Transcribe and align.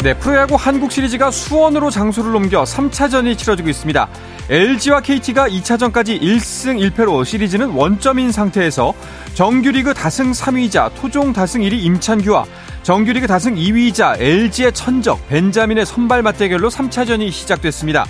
네, 0.00 0.14
프로야구 0.14 0.54
한국 0.54 0.92
시리즈가 0.92 1.32
수원으로 1.32 1.90
장소를 1.90 2.32
옮겨 2.34 2.62
3차전이 2.62 3.36
치러지고 3.36 3.68
있습니다. 3.68 4.08
LG와 4.48 5.00
KT가 5.00 5.48
2차전까지 5.48 6.22
1승 6.22 6.92
1패로 6.92 7.24
시리즈는 7.24 7.70
원점인 7.70 8.30
상태에서 8.30 8.94
정규리그 9.34 9.94
다승 9.94 10.30
3위이자 10.30 10.92
토종 10.94 11.32
다승 11.32 11.62
1위 11.62 11.82
임찬규와 11.82 12.44
정규리그 12.84 13.26
다승 13.26 13.56
2위이자 13.56 14.20
LG의 14.20 14.72
천적 14.72 15.28
벤자민의 15.28 15.84
선발 15.84 16.22
맞대결로 16.22 16.68
3차전이 16.68 17.32
시작됐습니다. 17.32 18.06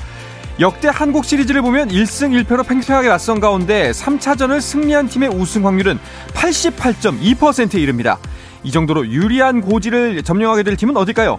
역대 0.61 0.89
한국 0.93 1.25
시리즈를 1.25 1.63
보면 1.63 1.89
1승 1.89 2.45
1패로 2.45 2.69
팽팽하게 2.69 3.09
맞선 3.09 3.41
가운데 3.41 3.93
3차전을 3.93 4.61
승리한 4.61 5.09
팀의 5.09 5.31
우승 5.31 5.67
확률은 5.67 5.99
88.2%에 6.35 7.81
이릅니다. 7.81 8.19
이 8.63 8.71
정도로 8.71 9.07
유리한 9.07 9.63
고지를 9.63 10.23
점령하게 10.23 10.65
될 10.65 10.77
팀은 10.77 10.95
어딜까요? 10.99 11.39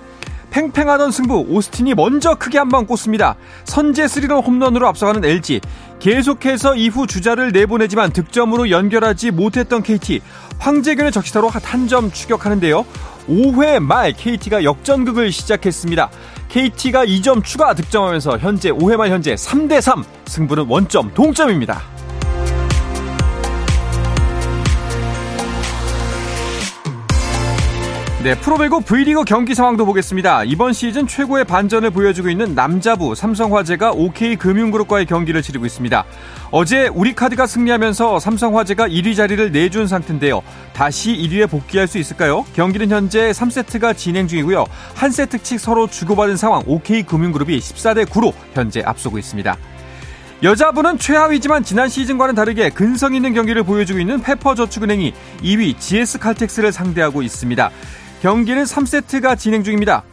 팽팽하던 0.51 1.11
승부 1.11 1.45
오스틴이 1.47 1.93
먼저 1.95 2.35
크게 2.35 2.57
한 2.57 2.69
방 2.69 2.85
꽂습니다. 2.85 3.35
선제 3.63 4.07
스리런 4.07 4.43
홈런으로 4.43 4.87
앞서가는 4.87 5.25
LG 5.25 5.61
계속해서 5.99 6.75
이후 6.75 7.07
주자를 7.07 7.51
내보내지만 7.51 8.11
득점으로 8.11 8.69
연결하지 8.69 9.31
못했던 9.31 9.81
KT 9.83 10.21
황재균의 10.59 11.11
적시타로 11.11 11.49
한 11.49 11.87
점 11.87 12.11
추격하는데요. 12.11 12.85
5회 13.27 13.79
말 13.79 14.13
KT가 14.13 14.63
역전극을 14.63 15.31
시작했습니다. 15.31 16.09
KT가 16.49 17.05
2점 17.05 17.43
추가 17.43 17.73
득점하면서 17.73 18.37
현재 18.39 18.71
5회 18.71 18.97
말 18.97 19.09
현재 19.09 19.33
3대3 19.35 20.03
승부는 20.25 20.65
원점 20.67 21.13
동점입니다. 21.13 21.81
네, 28.21 28.35
프로배구 28.35 28.81
V리그 28.81 29.23
경기 29.23 29.55
상황도 29.55 29.85
보겠습니다. 29.85 30.43
이번 30.43 30.73
시즌 30.73 31.07
최고의 31.07 31.45
반전을 31.45 31.89
보여주고 31.91 32.29
있는 32.29 32.53
남자부 32.53 33.15
삼성화재가 33.15 33.91
OK금융그룹과의 33.91 35.05
경기를 35.05 35.41
치르고 35.41 35.65
있습니다. 35.65 36.03
어제 36.51 36.89
우리카드가 36.89 37.47
승리하면서 37.47 38.19
삼성화재가 38.19 38.89
1위 38.89 39.15
자리를 39.15 39.53
내준 39.53 39.87
상태인데요. 39.87 40.41
다시 40.73 41.13
1위에 41.15 41.49
복귀할 41.49 41.87
수 41.87 41.97
있을까요? 41.97 42.43
경기는 42.53 42.89
현재 42.89 43.31
3세트가 43.31 43.95
진행 43.95 44.27
중이고요. 44.27 44.65
한 44.95 45.11
세트씩 45.11 45.57
서로 45.57 45.87
주고받은 45.87 46.35
상황 46.35 46.61
OK금융그룹이 46.67 47.57
14대 47.57 48.05
9로 48.05 48.33
현재 48.53 48.81
앞서고 48.81 49.17
있습니다. 49.17 49.55
여자부는 50.43 50.97
최하위지만 50.97 51.63
지난 51.63 51.87
시즌과는 51.87 52.35
다르게 52.35 52.69
근성 52.69 53.13
있는 53.13 53.33
경기를 53.33 53.63
보여주고 53.63 53.99
있는 53.99 54.21
페퍼저축은행이 54.21 55.13
2위 55.41 55.79
GS칼텍스를 55.79 56.73
상대하고 56.73 57.21
있습니다. 57.21 57.71
경기는 58.21 58.63
3세트가 58.63 59.37
진행 59.37 59.63
중입니다. 59.63 60.03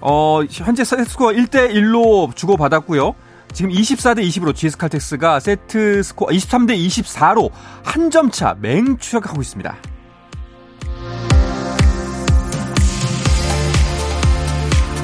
어, 0.00 0.40
현재 0.50 0.84
세트스코어 0.84 1.28
1대1로 1.32 2.34
주고받았고요. 2.34 3.14
지금 3.52 3.70
24대 3.70 4.26
20으로 4.26 4.54
GS칼텍스가 4.54 5.38
세트 5.40 6.02
스코어 6.02 6.28
23대 6.30 6.74
24로 6.86 7.50
한 7.84 8.10
점 8.10 8.30
차 8.30 8.56
맹추격하고 8.60 9.42
있습니다. 9.42 9.76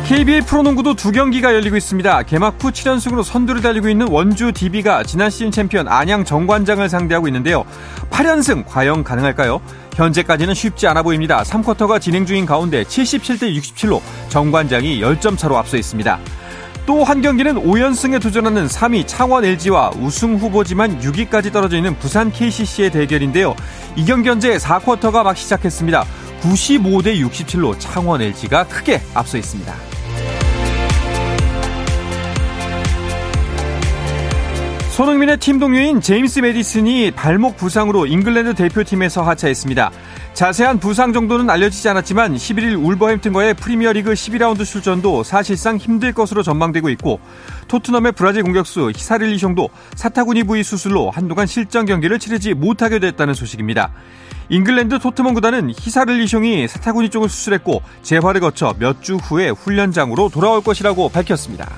KBL 0.06 0.40
프로농구도 0.42 0.94
두 0.94 1.12
경기가 1.12 1.52
열리고 1.54 1.76
있습니다. 1.76 2.22
개막 2.22 2.56
후 2.64 2.70
7연승으로 2.70 3.22
선두를 3.22 3.60
달리고 3.60 3.90
있는 3.90 4.08
원주 4.08 4.52
DB가 4.52 5.02
지난 5.04 5.28
시즌 5.28 5.50
챔피언 5.50 5.86
안양 5.86 6.24
정관장을 6.24 6.88
상대하고 6.88 7.28
있는데요. 7.28 7.66
8연승 8.10 8.64
과연 8.66 9.04
가능할까요? 9.04 9.60
현재까지는 9.98 10.54
쉽지 10.54 10.86
않아 10.86 11.02
보입니다. 11.02 11.42
3쿼터가 11.42 12.00
진행 12.00 12.24
중인 12.24 12.46
가운데 12.46 12.84
77대 12.84 13.54
67로 13.58 14.00
정관장이 14.28 15.00
10점 15.00 15.36
차로 15.36 15.56
앞서 15.58 15.76
있습니다. 15.76 16.18
또 16.86 17.04
한 17.04 17.20
경기는 17.20 17.54
5연승에 17.56 18.20
도전하는 18.22 18.66
3위 18.66 19.04
창원 19.06 19.44
LG와 19.44 19.90
우승 20.00 20.36
후보지만 20.36 20.98
6위까지 21.00 21.52
떨어져 21.52 21.76
있는 21.76 21.98
부산 21.98 22.32
KCC의 22.32 22.90
대결인데요. 22.90 23.54
이 23.96 24.04
경기 24.06 24.30
현재 24.30 24.56
4쿼터가 24.56 25.22
막 25.22 25.36
시작했습니다. 25.36 26.04
95대 26.40 27.20
67로 27.20 27.74
창원 27.78 28.22
LG가 28.22 28.64
크게 28.68 29.02
앞서 29.14 29.36
있습니다. 29.36 29.97
손흥민의 34.98 35.36
팀 35.36 35.60
동료인 35.60 36.00
제임스 36.00 36.40
매디슨이 36.40 37.12
발목 37.12 37.56
부상으로 37.56 38.06
잉글랜드 38.06 38.54
대표팀에서 38.54 39.22
하차했습니다. 39.22 39.92
자세한 40.34 40.80
부상 40.80 41.12
정도는 41.12 41.48
알려지지 41.48 41.88
않았지만 41.90 42.34
11일 42.34 42.84
울버햄튼과의 42.84 43.54
프리미어리그 43.54 44.12
12라운드 44.14 44.64
출전도 44.64 45.22
사실상 45.22 45.76
힘들 45.76 46.12
것으로 46.12 46.42
전망되고 46.42 46.88
있고 46.88 47.20
토트넘의 47.68 48.10
브라질 48.10 48.42
공격수 48.42 48.90
히샤를리송도 48.92 49.68
사타구니 49.94 50.42
부위 50.42 50.64
수술로 50.64 51.12
한동안 51.12 51.46
실전 51.46 51.86
경기를 51.86 52.18
치르지 52.18 52.54
못하게 52.54 52.98
됐다는 52.98 53.34
소식입니다. 53.34 53.92
잉글랜드 54.48 54.98
토트넘 54.98 55.32
구단은 55.34 55.70
히샤를리송이 55.70 56.66
사타구니 56.66 57.10
쪽을 57.10 57.28
수술했고 57.28 57.82
재활을 58.02 58.40
거쳐 58.40 58.74
몇 58.80 59.00
주 59.00 59.14
후에 59.14 59.50
훈련장으로 59.50 60.28
돌아올 60.30 60.60
것이라고 60.60 61.08
밝혔습니다. 61.10 61.68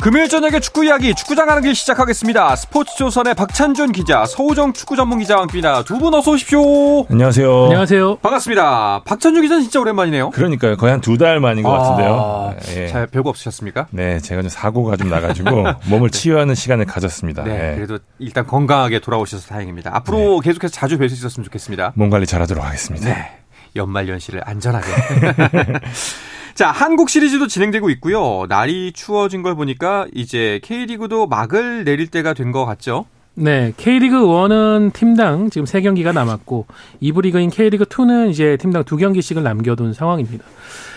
금요일 0.00 0.30
저녁에 0.30 0.60
축구 0.60 0.82
이야기 0.86 1.14
축구장 1.14 1.50
하는 1.50 1.62
길 1.62 1.74
시작하겠습니다. 1.74 2.56
스포츠 2.56 2.96
조선의 2.96 3.34
박찬준 3.34 3.92
기자, 3.92 4.24
서우정 4.24 4.72
축구 4.72 4.96
전문 4.96 5.18
기자와 5.18 5.42
함께입니다. 5.42 5.82
두 5.84 5.98
분 5.98 6.14
어서 6.14 6.30
오십시오. 6.30 7.04
안녕하세요. 7.10 7.64
안녕하세요. 7.64 8.16
반갑습니다. 8.16 9.02
박찬준 9.04 9.42
기자는 9.42 9.62
진짜 9.64 9.78
오랜만이네요. 9.80 10.30
그러니까요. 10.30 10.78
거의 10.78 10.92
한 10.92 11.00
두 11.02 11.18
달 11.18 11.38
만인 11.40 11.62
것 11.64 11.74
아, 11.74 11.78
같은데요. 11.78 12.56
예. 12.82 12.88
잘 12.88 13.06
별거 13.08 13.28
없으셨습니까? 13.28 13.88
네, 13.90 14.20
제가 14.20 14.40
좀 14.40 14.48
사고가 14.48 14.96
좀 14.96 15.10
나가지고 15.10 15.50
몸을 15.90 16.08
치유하는 16.08 16.54
시간을 16.54 16.86
가졌습니다. 16.86 17.44
네, 17.44 17.72
예. 17.72 17.74
그래도 17.76 17.98
일단 18.18 18.46
건강하게 18.46 19.00
돌아오셔서 19.00 19.48
다행입니다. 19.48 19.90
앞으로 19.94 20.40
계속해서 20.40 20.72
자주 20.72 20.96
뵐 20.96 21.10
수 21.10 21.14
있었으면 21.16 21.44
좋겠습니다. 21.44 21.92
몸 21.94 22.08
관리 22.08 22.24
잘하도록 22.24 22.64
하겠습니다. 22.64 23.06
네. 23.06 23.30
연말 23.76 24.08
연시를 24.08 24.40
안전하게. 24.46 24.86
자, 26.60 26.70
한국 26.70 27.08
시리즈도 27.08 27.46
진행되고 27.46 27.88
있고요. 27.88 28.44
날이 28.50 28.92
추워진 28.92 29.40
걸 29.40 29.54
보니까 29.54 30.06
이제 30.12 30.60
K리그도 30.62 31.26
막을 31.26 31.84
내릴 31.84 32.08
때가 32.08 32.34
된 32.34 32.52
것 32.52 32.66
같죠? 32.66 33.06
네, 33.34 33.72
K리그 33.76 34.16
1은 34.16 34.92
팀당 34.92 35.50
지금 35.50 35.64
3경기가 35.64 36.12
남았고 36.12 36.66
2부 37.02 37.22
리그인 37.22 37.50
K리그 37.50 37.84
2는 37.84 38.30
이제 38.30 38.56
팀당 38.56 38.84
2경기씩을 38.84 39.42
남겨둔 39.42 39.92
상황입니다. 39.92 40.44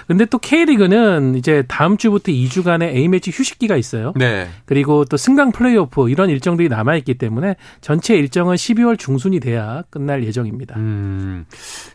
근데 0.07 0.25
또 0.25 0.37
K리그는 0.37 1.35
이제 1.35 1.63
다음 1.67 1.97
주부터 1.97 2.31
2주간의 2.31 2.95
A매치 2.95 3.31
휴식기가 3.31 3.77
있어요. 3.77 4.13
네. 4.15 4.47
그리고 4.65 5.05
또 5.05 5.17
승강 5.17 5.51
플레이오프 5.51 6.09
이런 6.09 6.29
일정들이 6.29 6.69
남아있기 6.69 7.13
때문에 7.15 7.55
전체 7.81 8.15
일정은 8.15 8.55
12월 8.55 8.99
중순이 8.99 9.39
돼야 9.39 9.83
끝날 9.89 10.23
예정입니다. 10.25 10.75
음. 10.77 11.45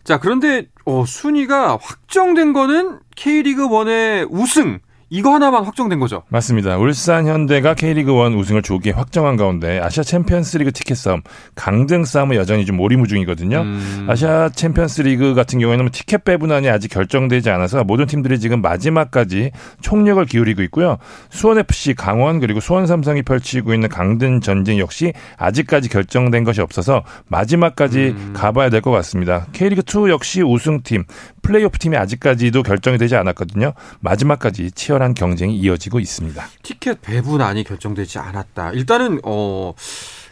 자, 0.04 0.18
그런데 0.18 0.66
어, 0.84 1.04
순위가 1.06 1.78
확정된 1.80 2.52
거는 2.52 3.00
K리그 3.16 3.68
1의 3.68 4.26
우승 4.30 4.78
이거 5.10 5.32
하나만 5.32 5.64
확정된 5.64 6.00
거죠. 6.00 6.22
맞습니다. 6.28 6.76
울산 6.76 7.26
현대가 7.26 7.72
K리그 7.74 8.10
1 8.12 8.36
우승을 8.36 8.60
조기에 8.62 8.92
확정한 8.92 9.36
가운데 9.36 9.80
아시아 9.80 10.02
챔피언스리그 10.02 10.72
티켓 10.72 10.96
싸움, 10.96 11.22
강등 11.54 12.04
싸움은 12.04 12.36
여전히 12.36 12.66
좀 12.66 12.78
오리무중이거든요. 12.78 13.60
음. 13.62 14.06
아시아 14.08 14.50
챔피언스리그 14.50 15.32
같은 15.34 15.58
경우에는 15.60 15.88
티켓 15.92 16.24
배분안이 16.24 16.68
아직 16.68 16.88
결정되지 16.88 17.48
않아서 17.48 17.84
모든 17.84 18.06
팀들이 18.06 18.38
지금 18.38 18.60
마지막까지 18.60 19.50
총력을 19.80 20.22
기울이고 20.26 20.62
있고요. 20.64 20.98
수원 21.30 21.58
FC, 21.58 21.94
강원 21.94 22.38
그리고 22.38 22.60
수원 22.60 22.86
삼성이 22.86 23.22
펼치고 23.22 23.72
있는 23.72 23.88
강등 23.88 24.40
전쟁 24.40 24.78
역시 24.78 25.14
아직까지 25.38 25.88
결정된 25.88 26.44
것이 26.44 26.60
없어서 26.60 27.02
마지막까지 27.28 28.14
음. 28.16 28.32
가봐야 28.36 28.68
될 28.70 28.78
것 28.78 28.90
같습니다. 28.92 29.46
K리그 29.52 29.82
2 29.82 30.10
역시 30.10 30.40
우승팀, 30.42 31.04
플레이오프 31.42 31.78
팀이 31.78 31.96
아직까지도 31.96 32.62
결정이 32.62 32.98
되지 32.98 33.16
않았거든요. 33.16 33.72
마지막까지 34.00 34.70
치열 34.72 34.97
한 35.02 35.14
경쟁이 35.14 35.56
이어지고 35.58 36.00
있습니다. 36.00 36.44
티켓 36.62 37.00
배분안이 37.02 37.64
결정되지 37.64 38.18
않았다. 38.18 38.72
일단은 38.72 39.20
어 39.24 39.74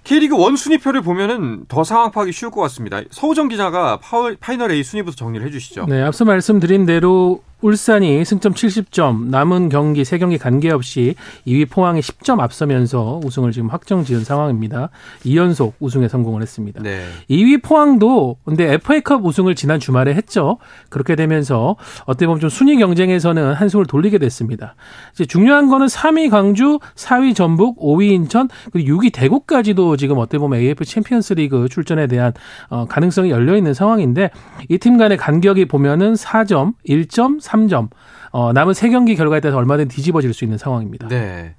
K리그 0.05 0.39
1 0.39 0.55
순위표를 0.57 1.03
보면은 1.03 1.65
더 1.67 1.83
상황 1.83 2.13
파악이 2.13 2.31
쉬울 2.33 2.53
것 2.53 2.61
같습니다. 2.63 3.01
서우정 3.11 3.49
기자가 3.49 3.99
파이널 4.41 4.71
A 4.71 4.85
순위부터 4.85 5.17
정리를 5.17 5.45
해주시죠. 5.47 5.87
네, 5.89 6.01
앞서 6.01 6.25
말씀드린 6.25 6.87
대로 6.87 7.43
울산이 7.61 8.25
승점 8.25 8.55
70점, 8.55 9.27
남은 9.29 9.69
경기 9.69 10.03
3경기 10.03 10.39
관계없이 10.39 11.15
2위 11.47 11.69
포항이 11.69 12.01
10점 12.01 12.41
앞서면서 12.41 13.21
우승을 13.25 13.53
지금 13.53 13.69
확정 13.69 14.05
지은 14.05 14.25
상황입니다. 14.25 14.91
2연속 15.25 15.73
우승에 15.81 16.09
성공을 16.09 16.43
했습니다. 16.43 16.83
네. 16.83 17.05
2위 17.29 17.63
포항도 17.63 18.37
근데 18.45 18.73
FA컵 18.75 19.25
우승을 19.25 19.55
지난 19.55 19.81
주말에 19.81 20.15
했죠. 20.15 20.59
그렇게 20.89 21.17
되면서 21.17 21.77
어떻게 22.05 22.27
보면 22.27 22.41
좀 22.41 22.49
순위 22.49 22.77
경쟁에서는 22.77 23.53
한숨을 23.55 23.87
돌리게 23.87 24.19
됐습니다. 24.19 24.75
이제 25.13 25.25
중요한 25.25 25.69
거는 25.69 25.87
3위 25.87 26.31
광주, 26.31 26.79
4위 26.95 27.35
전북, 27.35 27.79
5위 27.81 28.11
인천, 28.13 28.49
그리고 28.73 28.97
6위 28.97 29.13
대구까지도 29.13 29.97
지금 29.97 30.19
어떻게 30.19 30.39
보면 30.39 30.61
AFC 30.61 30.85
챔피언스 30.85 31.35
리그 31.35 31.69
출전에 31.69 32.07
대한 32.07 32.33
어, 32.69 32.87
가능성이 32.87 33.31
열려 33.31 33.57
있는 33.57 33.75
상황인데 33.75 34.31
이 34.69 34.79
팀 34.79 34.99
간의 34.99 35.17
간격이 35.17 35.65
보면은 35.65 36.15
4점, 36.15 36.75
1점, 36.89 37.41
3점. 37.47 37.89
어, 38.33 38.53
남은 38.53 38.75
3경기 38.75 39.17
결과에 39.17 39.41
따라서 39.41 39.59
얼마든 39.59 39.89
뒤집어질 39.89 40.35
수 40.35 40.45
있는 40.45 40.59
상황입니다. 40.59 41.09
네. 41.09 41.55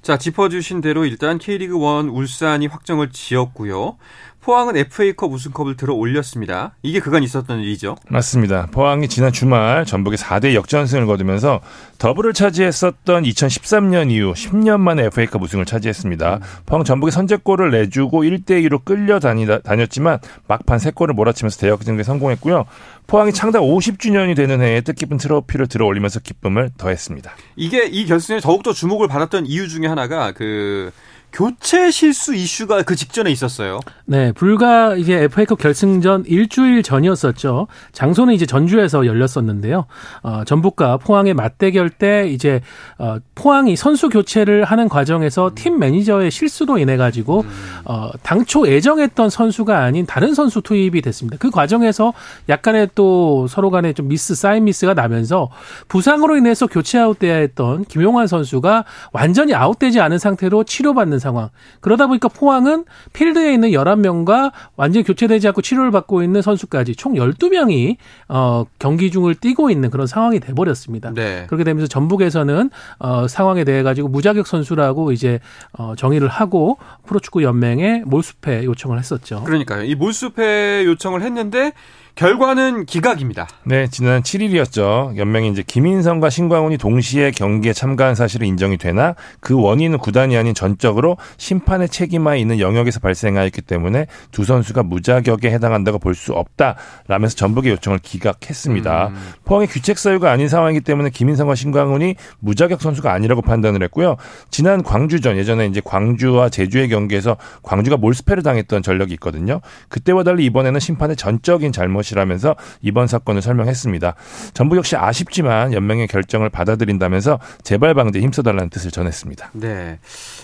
자, 0.00 0.16
짚어주신 0.16 0.80
대로 0.80 1.04
일단 1.04 1.38
K리그 1.38 1.76
1 1.76 2.08
울산이 2.08 2.66
확정을 2.68 3.10
지었고요. 3.10 3.96
포항은 4.42 4.76
FA컵 4.76 5.32
우승컵을 5.32 5.76
들어 5.76 5.94
올렸습니다. 5.94 6.74
이게 6.82 6.98
그간 6.98 7.22
있었던 7.22 7.60
일이죠. 7.60 7.96
맞습니다. 8.08 8.66
포항이 8.72 9.08
지난 9.08 9.32
주말 9.32 9.86
전북에 9.86 10.16
4대 10.16 10.54
역전승을 10.54 11.06
거두면서 11.06 11.60
더블을 11.98 12.32
차지했었던 12.32 13.22
2013년 13.22 14.10
이후 14.10 14.32
10년 14.32 14.80
만에 14.80 15.04
FA컵 15.04 15.42
우승을 15.42 15.64
차지했습니다. 15.64 16.34
음. 16.34 16.40
포항 16.66 16.82
전북의 16.82 17.12
선제골을 17.12 17.70
내주고 17.70 18.24
1대 18.24 18.66
2로 18.66 18.84
끌려 18.84 19.20
다니다, 19.20 19.60
다녔지만 19.60 20.18
막판 20.48 20.78
3골을 20.78 21.12
몰아치면서 21.12 21.60
대역전에 21.60 22.02
성공했고요. 22.02 22.64
포항이 23.06 23.32
창단 23.32 23.62
50주년이 23.62 24.34
되는 24.34 24.60
해에 24.60 24.80
뜻깊은 24.80 25.18
트로피를 25.18 25.68
들어 25.68 25.86
올리면서 25.86 26.18
기쁨을 26.18 26.70
더했습니다. 26.76 27.32
이게 27.54 27.86
이 27.86 28.06
결승에 28.06 28.40
더욱더 28.40 28.72
주목을 28.72 29.06
받았던 29.06 29.46
이유 29.46 29.68
중에 29.68 29.86
하나가 29.86 30.32
그 30.32 30.90
교체 31.32 31.90
실수 31.90 32.34
이슈가 32.34 32.82
그 32.82 32.94
직전에 32.94 33.30
있었어요. 33.30 33.80
네, 34.04 34.32
불과 34.32 34.94
이제 34.96 35.14
FA컵 35.22 35.58
결승전 35.58 36.24
일주일 36.26 36.82
전이었었죠. 36.82 37.68
장소는 37.92 38.34
이제 38.34 38.44
전주에서 38.44 39.06
열렸었는데요. 39.06 39.86
어, 40.22 40.42
전북과 40.44 40.98
포항의 40.98 41.32
맞대결 41.32 41.88
때 41.88 42.28
이제 42.28 42.60
어, 42.98 43.16
포항이 43.34 43.76
선수 43.76 44.10
교체를 44.10 44.64
하는 44.64 44.90
과정에서 44.90 45.48
음. 45.48 45.54
팀 45.54 45.78
매니저의 45.78 46.30
실수로 46.30 46.76
인해 46.76 46.98
가지고 46.98 47.40
음. 47.40 47.48
어, 47.86 48.10
당초 48.22 48.68
예정했던 48.68 49.30
선수가 49.30 49.78
아닌 49.78 50.04
다른 50.04 50.34
선수 50.34 50.60
투입이 50.60 51.00
됐습니다. 51.00 51.38
그 51.40 51.50
과정에서 51.50 52.12
약간의 52.50 52.90
또 52.94 53.46
서로 53.48 53.70
간에 53.70 53.94
좀 53.94 54.08
미스 54.08 54.34
사인 54.34 54.64
미스가 54.64 54.92
나면서 54.92 55.48
부상으로 55.88 56.36
인해서 56.36 56.66
교체 56.66 56.98
아웃돼야 56.98 57.36
했던 57.36 57.86
김용환 57.86 58.26
선수가 58.26 58.84
완전히 59.12 59.54
아웃되지 59.54 59.98
않은 60.00 60.18
상태로 60.18 60.64
치료받는 60.64 61.21
상황. 61.22 61.48
그러다 61.80 62.06
보니까 62.06 62.28
포항은 62.28 62.84
필드에 63.14 63.54
있는 63.54 63.70
11명과 63.70 64.52
완전히 64.76 65.04
교체되지 65.04 65.48
않고 65.48 65.62
치료를 65.62 65.90
받고 65.90 66.22
있는 66.22 66.42
선수까지 66.42 66.94
총 66.96 67.14
12명이 67.14 67.96
어 68.28 68.64
경기 68.78 69.10
중을 69.10 69.34
뛰고 69.34 69.70
있는 69.70 69.88
그런 69.88 70.06
상황이 70.06 70.38
돼 70.38 70.52
버렸습니다. 70.52 71.12
네. 71.14 71.46
그렇게 71.46 71.64
되면서 71.64 71.86
전북에서는 71.86 72.70
어 72.98 73.26
상황에 73.28 73.64
대해 73.64 73.82
가지고 73.82 74.08
무자격 74.08 74.46
선수라고 74.46 75.12
이제 75.12 75.40
어 75.72 75.94
정의를 75.96 76.28
하고 76.28 76.76
프로축구 77.06 77.42
연맹에 77.42 78.02
몰수패 78.04 78.64
요청을 78.64 78.98
했었죠. 78.98 79.44
그러니까요. 79.44 79.84
이 79.84 79.94
몰수패 79.94 80.84
요청을 80.84 81.22
했는데 81.22 81.72
결과는 82.14 82.84
기각입니다. 82.84 83.48
네, 83.64 83.88
지난 83.88 84.22
7일이었죠. 84.22 85.16
연맹이 85.16 85.48
이제 85.48 85.62
김인성과 85.66 86.28
신광훈이 86.28 86.76
동시에 86.76 87.30
경기에 87.30 87.72
참가한 87.72 88.14
사실이 88.14 88.46
인정이 88.46 88.76
되나 88.76 89.14
그 89.40 89.58
원인은 89.58 89.98
구단이 89.98 90.36
아닌 90.36 90.52
전적으로 90.54 91.16
심판의 91.38 91.88
책임하에 91.88 92.38
있는 92.38 92.60
영역에서 92.60 93.00
발생하였기 93.00 93.62
때문에 93.62 94.06
두 94.30 94.44
선수가 94.44 94.82
무자격에 94.82 95.50
해당한다고 95.50 95.98
볼 95.98 96.12
수 96.12 96.34
없다라면서 96.34 97.34
전북의 97.36 97.72
요청을 97.72 97.98
기각했습니다. 98.00 99.08
음. 99.08 99.16
포항의 99.46 99.66
규책 99.66 99.98
사유가 99.98 100.30
아닌 100.30 100.46
상황이기 100.46 100.82
때문에 100.82 101.08
김인성과 101.08 101.54
신광훈이 101.54 102.16
무자격 102.38 102.82
선수가 102.82 103.10
아니라고 103.10 103.40
판단을 103.40 103.82
했고요. 103.84 104.16
지난 104.50 104.82
광주전 104.82 105.38
예전에 105.38 105.66
이제 105.66 105.80
광주와 105.82 106.50
제주의 106.50 106.88
경기에서 106.90 107.38
광주가 107.62 107.96
몰스패를 107.96 108.42
당했던 108.42 108.82
전력이 108.82 109.14
있거든요. 109.14 109.62
그때와 109.88 110.22
달리 110.22 110.44
이번에는 110.44 110.78
심판의 110.78 111.16
전적인 111.16 111.72
잘못 111.72 112.01
것이라면서 112.02 112.56
이번 112.82 113.06
사건을 113.06 113.40
설명했습니다. 113.42 114.14
전부 114.54 114.76
역시 114.76 114.96
아쉽지만 114.96 115.72
연맹의 115.72 116.08
결정을 116.08 116.50
받아들인다면서 116.50 117.38
재발 117.62 117.94
방지에 117.94 118.20
힘써달라는 118.22 118.70
뜻을 118.70 118.90
전했습니다. 118.90 119.50
네. 119.54 119.98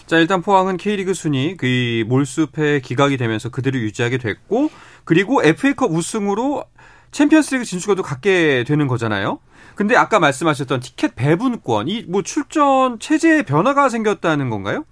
자 0.06 0.18
일단 0.18 0.40
포항은 0.42 0.76
K리그 0.76 1.14
순위 1.14 1.56
그 1.56 2.04
몰수패 2.06 2.80
기각이 2.80 3.16
되면서 3.16 3.48
그대로 3.48 3.78
유지하게 3.78 4.18
됐고 4.18 4.70
그리고 5.04 5.42
FA컵 5.42 5.90
우승으로 5.90 6.64
챔피언스리그 7.10 7.64
진출도 7.64 8.02
갖게 8.02 8.64
되는 8.66 8.86
거잖아요. 8.86 9.38
근데 9.74 9.96
아까 9.96 10.18
말씀하셨던 10.18 10.80
티켓 10.80 11.14
배분권, 11.14 11.88
이 11.88 12.04
뭐 12.08 12.22
출전 12.22 12.98
체제에 12.98 13.42
변화가 13.42 13.88
생겼다는 13.88 14.50
건가요? 14.50 14.84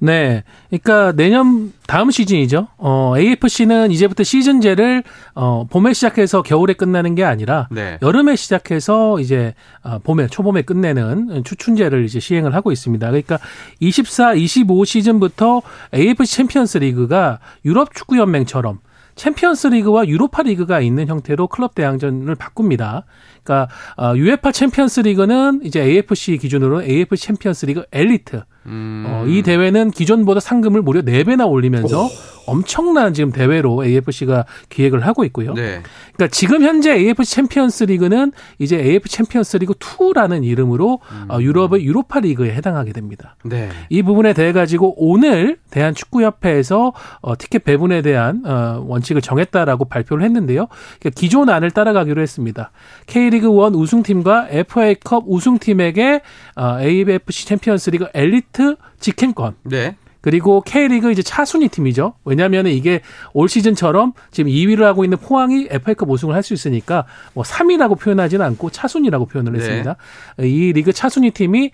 네. 0.00 0.44
그러니까 0.68 1.12
내년 1.12 1.72
다음 1.86 2.10
시즌이죠. 2.10 2.68
어, 2.76 3.14
AFC는 3.16 3.90
이제부터 3.90 4.22
시즌제를 4.22 5.02
어, 5.34 5.66
봄에 5.68 5.92
시작해서 5.92 6.42
겨울에 6.42 6.74
끝나는 6.74 7.14
게 7.14 7.24
아니라 7.24 7.68
네. 7.70 7.98
여름에 8.02 8.36
시작해서 8.36 9.18
이제 9.18 9.54
어, 9.82 9.98
봄에 9.98 10.28
초봄에 10.28 10.62
끝내는 10.62 11.42
추춘제를 11.44 12.04
이제 12.04 12.20
시행을 12.20 12.54
하고 12.54 12.70
있습니다. 12.70 13.06
그러니까 13.06 13.38
24, 13.80 14.34
25 14.34 14.84
시즌부터 14.84 15.62
AFC 15.94 16.36
챔피언스 16.36 16.78
리그가 16.78 17.40
유럽 17.64 17.94
축구 17.94 18.18
연맹처럼 18.18 18.78
챔피언스 19.18 19.66
리그와 19.66 20.06
유로파 20.06 20.42
리그가 20.44 20.80
있는 20.80 21.08
형태로 21.08 21.48
클럽 21.48 21.74
대항전을 21.74 22.36
바꿉니다. 22.36 23.04
그러니까 23.48 23.68
어, 23.96 24.12
UEFA 24.14 24.52
챔피언스 24.52 25.00
리그는 25.00 25.60
이제 25.64 25.80
AFC 25.80 26.36
기준으로 26.36 26.82
AFC 26.82 27.26
챔피언스 27.26 27.66
리그 27.66 27.84
엘리트 27.90 28.42
음. 28.66 29.04
어, 29.08 29.24
이 29.26 29.42
대회는 29.42 29.90
기존보다 29.90 30.40
상금을 30.40 30.82
무려 30.82 31.00
4배나 31.00 31.48
올리면서 31.50 32.04
오. 32.04 32.08
엄청난 32.46 33.12
지금 33.12 33.30
대회로 33.30 33.84
AFC가 33.84 34.46
기획을 34.68 35.06
하고 35.06 35.24
있고요. 35.24 35.52
네. 35.54 35.82
그러니까 36.14 36.28
지금 36.30 36.62
현재 36.62 36.92
AFC 36.92 37.34
챔피언스 37.36 37.84
리그는 37.84 38.32
이제 38.58 38.78
AFC 38.78 39.16
챔피언스 39.16 39.58
리그 39.58 39.74
2라는 39.74 40.44
이름으로 40.44 41.00
음. 41.12 41.26
어, 41.30 41.40
유럽의 41.40 41.84
유로파 41.84 42.20
리그에 42.20 42.54
해당하게 42.54 42.92
됩니다. 42.92 43.36
네. 43.44 43.68
이 43.90 44.02
부분에 44.02 44.32
대해 44.32 44.52
가지고 44.52 44.94
오늘 44.96 45.58
대한축구협회에서 45.70 46.92
어, 47.20 47.38
티켓 47.38 47.64
배분에 47.64 48.02
대한 48.02 48.42
어, 48.46 48.82
원칙을 48.86 49.20
정했다라고 49.20 49.86
발표를 49.86 50.24
했는데요. 50.24 50.68
그러니까 51.00 51.20
기존 51.20 51.50
안을 51.50 51.70
따라가기로 51.70 52.20
했습니다. 52.22 52.70
K리그 53.06 53.37
1 53.46 53.74
우승팀과 53.74 54.48
FA컵 54.50 55.24
우승팀에게 55.26 56.20
어, 56.56 56.80
AFC 56.80 57.46
챔피언스 57.46 57.90
리그 57.90 58.06
엘리트 58.14 58.76
직행권. 59.00 59.54
네. 59.64 59.96
그리고 60.20 60.60
K리그 60.60 61.12
이제 61.12 61.22
차순위 61.22 61.68
팀이죠. 61.68 62.14
왜냐하면 62.24 62.66
이게 62.66 63.00
올 63.32 63.48
시즌처럼 63.48 64.12
지금 64.32 64.50
2위를 64.50 64.82
하고 64.82 65.04
있는 65.04 65.16
포항이 65.16 65.68
FA컵 65.70 66.10
우승을 66.10 66.34
할 66.34 66.42
수 66.42 66.54
있으니까 66.54 67.04
뭐 67.34 67.44
3위라고 67.44 67.98
표현하지는 67.98 68.44
않고 68.44 68.70
차순위라고 68.70 69.26
표현을 69.26 69.52
네. 69.52 69.58
했습니다. 69.58 69.96
네. 70.38 70.48
이 70.48 70.72
리그 70.72 70.92
차순위 70.92 71.30
팀이 71.30 71.70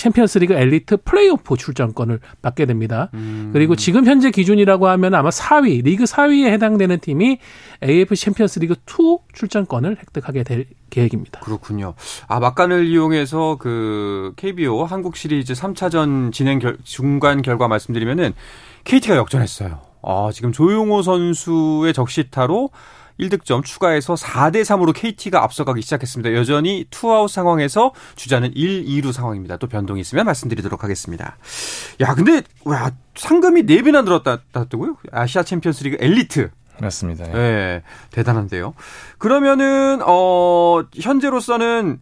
챔피언스리그 0.00 0.54
엘리트 0.54 0.98
플레이오프 1.04 1.56
출전권을 1.56 2.20
받게 2.40 2.64
됩니다. 2.64 3.10
음. 3.14 3.50
그리고 3.52 3.76
지금 3.76 4.06
현재 4.06 4.30
기준이라고 4.30 4.88
하면 4.88 5.14
아마 5.14 5.28
4위 5.28 5.84
리그 5.84 6.04
4위에 6.04 6.50
해당되는 6.52 7.00
팀이 7.00 7.38
AF 7.82 8.16
챔피언스리그 8.16 8.76
2 8.86 9.18
출전권을 9.34 9.98
획득하게 10.00 10.42
될 10.42 10.66
계획입니다. 10.88 11.40
그렇군요. 11.40 11.94
아 12.26 12.40
막간을 12.40 12.86
이용해서 12.86 13.56
그 13.60 14.32
KBO 14.36 14.84
한국 14.84 15.16
시리즈 15.16 15.52
3차전 15.52 16.32
진행 16.32 16.58
결, 16.58 16.78
중간 16.82 17.42
결과 17.42 17.68
말씀드리면은 17.68 18.32
KT가 18.84 19.16
역전했어요. 19.16 19.80
아 20.02 20.30
지금 20.32 20.50
조용호 20.50 21.02
선수의 21.02 21.92
적시타로 21.92 22.70
1득점 23.20 23.64
추가해서 23.64 24.14
4대 24.14 24.62
3으로 24.62 24.92
KT가 24.94 25.42
앞서가기 25.44 25.82
시작했습니다. 25.82 26.34
여전히 26.34 26.86
투아웃 26.90 27.30
상황에서 27.30 27.92
주자는 28.16 28.52
1, 28.54 28.84
2루 28.86 29.12
상황입니다. 29.12 29.56
또 29.58 29.66
변동이 29.66 30.00
있으면 30.00 30.26
말씀드리도록 30.26 30.82
하겠습니다. 30.82 31.36
야, 32.00 32.14
근데 32.14 32.42
와, 32.64 32.90
상금이 33.14 33.62
4배나 33.62 34.04
늘었다고요? 34.04 34.96
아시아 35.12 35.42
챔피언스 35.42 35.84
리그 35.84 35.96
엘리트. 36.00 36.50
맞습니다. 36.80 37.28
예. 37.28 37.32
네, 37.32 37.82
대단한데요. 38.10 38.74
그러면은 39.18 40.00
어 40.04 40.82
현재로서는 40.94 42.00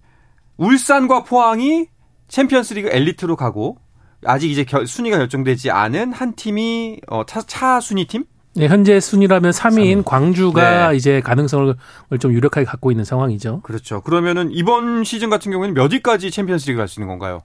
울산과 0.56 1.24
포항이 1.24 1.86
챔피언스 2.28 2.74
리그 2.74 2.88
엘리트로 2.90 3.36
가고 3.36 3.78
아직 4.24 4.50
이제 4.50 4.64
결, 4.64 4.86
순위가 4.86 5.18
결정되지 5.18 5.70
않은 5.70 6.12
한 6.12 6.34
팀이 6.34 7.00
어, 7.08 7.24
차, 7.24 7.40
차 7.42 7.80
순위 7.80 8.06
팀? 8.06 8.24
네, 8.54 8.66
현재 8.66 8.98
순위라면 8.98 9.52
3위인 9.52 10.02
3위. 10.02 10.04
광주가 10.04 10.90
네. 10.90 10.96
이제 10.96 11.20
가능성을 11.20 11.74
좀 12.18 12.32
유력하게 12.32 12.64
갖고 12.64 12.90
있는 12.90 13.04
상황이죠. 13.04 13.60
그렇죠. 13.62 14.00
그러면은 14.00 14.50
이번 14.52 15.04
시즌 15.04 15.30
같은 15.30 15.52
경우에는 15.52 15.74
몇 15.74 15.92
위까지 15.92 16.30
챔피언스 16.30 16.66
리그 16.70 16.78
갈 16.78 16.88
수 16.88 17.00
있는 17.00 17.08
건가요? 17.08 17.42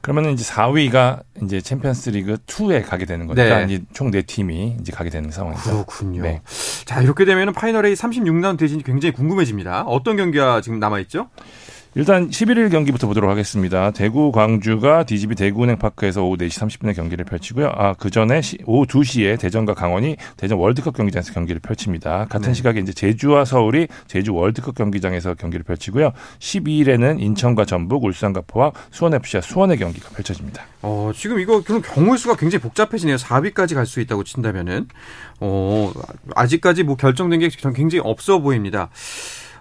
그러면은 0.00 0.34
이제 0.34 0.44
4위가 0.44 1.22
이제 1.42 1.60
챔피언스 1.60 2.10
리그 2.10 2.36
2에 2.46 2.84
가게 2.86 3.06
되는 3.06 3.26
거니까 3.26 3.66
네. 3.66 3.74
이제 3.74 3.84
총 3.92 4.10
4팀이 4.12 4.80
이제 4.80 4.92
가게 4.92 5.10
되는 5.10 5.30
상황이죠. 5.30 5.70
그렇군요. 5.70 6.22
네. 6.22 6.42
자, 6.84 7.00
이렇게 7.02 7.24
되면은 7.24 7.52
파이널 7.52 7.86
A 7.86 7.94
36라운드 7.94 8.56
대진이 8.58 8.84
굉장히 8.84 9.12
궁금해집니다. 9.12 9.82
어떤 9.82 10.16
경기가 10.16 10.60
지금 10.60 10.78
남아 10.78 11.00
있죠? 11.00 11.28
일단 11.96 12.28
11일 12.28 12.70
경기부터 12.70 13.06
보도록 13.06 13.30
하겠습니다. 13.30 13.90
대구 13.90 14.30
광주가 14.30 15.04
DGB 15.04 15.34
대구은행파크에서 15.34 16.22
오후 16.24 16.36
4시 16.36 16.50
30분에 16.50 16.94
경기를 16.94 17.24
펼치고요. 17.24 17.72
아, 17.74 17.94
그 17.94 18.10
전에 18.10 18.42
오후 18.66 18.84
2시에 18.84 19.40
대전과 19.40 19.72
강원이 19.72 20.16
대전 20.36 20.58
월드컵 20.58 20.94
경기장에서 20.94 21.32
경기를 21.32 21.58
펼칩니다. 21.58 22.26
같은 22.28 22.48
네. 22.48 22.52
시각에 22.52 22.80
이제 22.80 22.92
제주와 22.92 23.46
서울이 23.46 23.88
제주 24.08 24.34
월드컵 24.34 24.74
경기장에서 24.74 25.32
경기를 25.32 25.64
펼치고요. 25.64 26.12
12일에는 26.38 27.18
인천과 27.18 27.64
전북, 27.64 28.04
울산과 28.04 28.42
포항, 28.46 28.72
수원FC와 28.90 29.40
수원의 29.40 29.78
경기가 29.78 30.10
펼쳐집니다. 30.10 30.64
어, 30.82 31.12
지금 31.14 31.40
이거 31.40 31.62
그럼 31.62 31.80
경우의 31.80 32.18
수가 32.18 32.36
굉장히 32.36 32.60
복잡해지네요. 32.60 33.16
4위까지 33.16 33.74
갈 33.74 33.86
수 33.86 34.00
있다고 34.00 34.22
친다면은. 34.22 34.88
어, 35.40 35.92
아직까지 36.34 36.82
뭐 36.82 36.96
결정된 36.96 37.40
게 37.40 37.48
굉장히 37.48 38.02
없어 38.04 38.40
보입니다. 38.40 38.90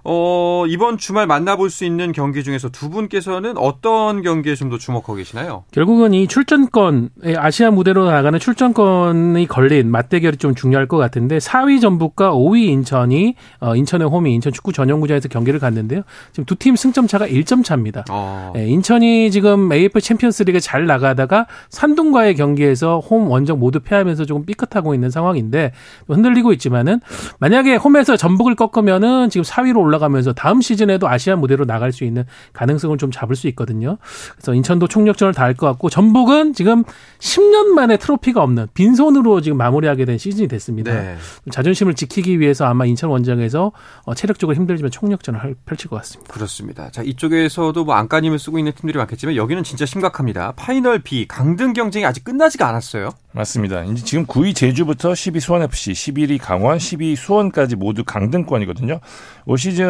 어, 0.07 0.65
이번 0.67 0.97
주말 0.99 1.25
만나볼 1.25 1.69
수 1.71 1.83
있는 1.83 2.11
경기 2.11 2.43
중에서 2.43 2.69
두 2.69 2.89
분께서는 2.91 3.57
어떤 3.57 4.21
경기에 4.21 4.53
좀 4.53 4.65
더 4.69 4.77
주목하고 4.79 5.13
계시나요? 5.15 5.63
결국은 5.71 6.13
이 6.15 6.27
출전권, 6.27 7.09
아시아 7.37 7.69
무대로 7.71 8.05
나가는 8.09 8.37
출전권이 8.39 9.47
걸린 9.47 9.91
맞대결이 9.91 10.37
좀 10.37 10.55
중요할 10.55 10.87
것 10.87 10.97
같은데 10.97 11.37
4위 11.37 11.79
전북과 11.81 12.31
5위 12.33 12.65
인천이 12.67 13.35
어, 13.59 13.75
인천의 13.75 14.07
홈이 14.07 14.33
인천 14.33 14.51
축구 14.53 14.73
전용구장에서 14.73 15.27
경기를 15.29 15.59
갔는데요. 15.59 16.01
지금 16.31 16.45
두 16.45 16.55
팀 16.55 16.75
승점 16.75 17.05
차가 17.07 17.27
1점 17.27 17.63
차입니다. 17.63 18.05
어. 18.09 18.51
네, 18.55 18.67
인천이 18.67 19.29
지금 19.29 19.71
AF 19.71 20.01
챔피언스리그 20.01 20.59
잘 20.59 20.85
나가다가 20.87 21.45
산둥과의 21.69 22.35
경기에서 22.35 22.99
홈 22.99 23.29
원정 23.29 23.59
모두 23.59 23.79
패하면서 23.81 24.25
조금 24.25 24.45
삐끗하고 24.45 24.93
있는 24.95 25.09
상황인데 25.11 25.73
흔들리고 26.07 26.53
있지만은 26.53 27.01
만약에 27.39 27.75
홈에서 27.75 28.17
전북을 28.17 28.55
꺾으면은 28.55 29.29
지금 29.29 29.43
4위로 29.43 29.77
올라 29.79 29.94
올라가면서 29.95 30.33
다음 30.33 30.61
시즌에도 30.61 31.07
아시아 31.07 31.35
무대로 31.35 31.65
나갈 31.65 31.91
수 31.91 32.03
있는 32.03 32.25
가능성을 32.53 32.97
좀 32.97 33.11
잡을 33.11 33.35
수 33.35 33.47
있거든요. 33.49 33.97
그래서 34.33 34.53
인천도 34.53 34.87
총력전을 34.87 35.33
다할 35.33 35.53
것 35.53 35.67
같고 35.67 35.89
전북은 35.89 36.53
지금 36.53 36.83
10년 37.19 37.67
만에 37.67 37.97
트로피가 37.97 38.41
없는 38.43 38.67
빈손으로 38.73 39.41
지금 39.41 39.57
마무리하게 39.57 40.05
된 40.05 40.17
시즌이 40.17 40.47
됐습니다. 40.47 40.93
네. 40.93 41.15
자존심을 41.51 41.95
지키기 41.95 42.39
위해서 42.39 42.65
아마 42.65 42.85
인천 42.85 43.09
원정에서 43.09 43.71
어, 44.03 44.15
체력적으로 44.15 44.55
힘들지만 44.55 44.91
총력전을 44.91 45.55
펼칠 45.65 45.89
것 45.89 45.97
같습니다. 45.97 46.33
그렇습니다. 46.33 46.89
자 46.91 47.01
이쪽에서도 47.01 47.83
뭐 47.83 47.95
안간힘을 47.95 48.39
쓰고 48.39 48.59
있는 48.59 48.73
팀들이 48.73 48.97
많겠지만 48.97 49.35
여기는 49.35 49.63
진짜 49.63 49.85
심각합니다. 49.85 50.53
파이널 50.55 50.99
B 50.99 51.27
강등 51.27 51.73
경쟁이 51.73 52.05
아직 52.05 52.23
끝나지가 52.23 52.67
않았어요. 52.67 53.09
맞습니다. 53.35 53.83
이제 53.83 54.03
지금 54.03 54.25
9위 54.25 54.55
제주부터 54.55 55.11
10위 55.11 55.41
수원FC, 55.41 55.91
11위 55.91 56.39
강원, 56.41 56.77
12위 56.77 57.17
수원까지 57.17 57.75
모두 57.75 58.05
강등권이거든요. 58.05 59.01
올 59.45 59.57
시즌 59.57 59.84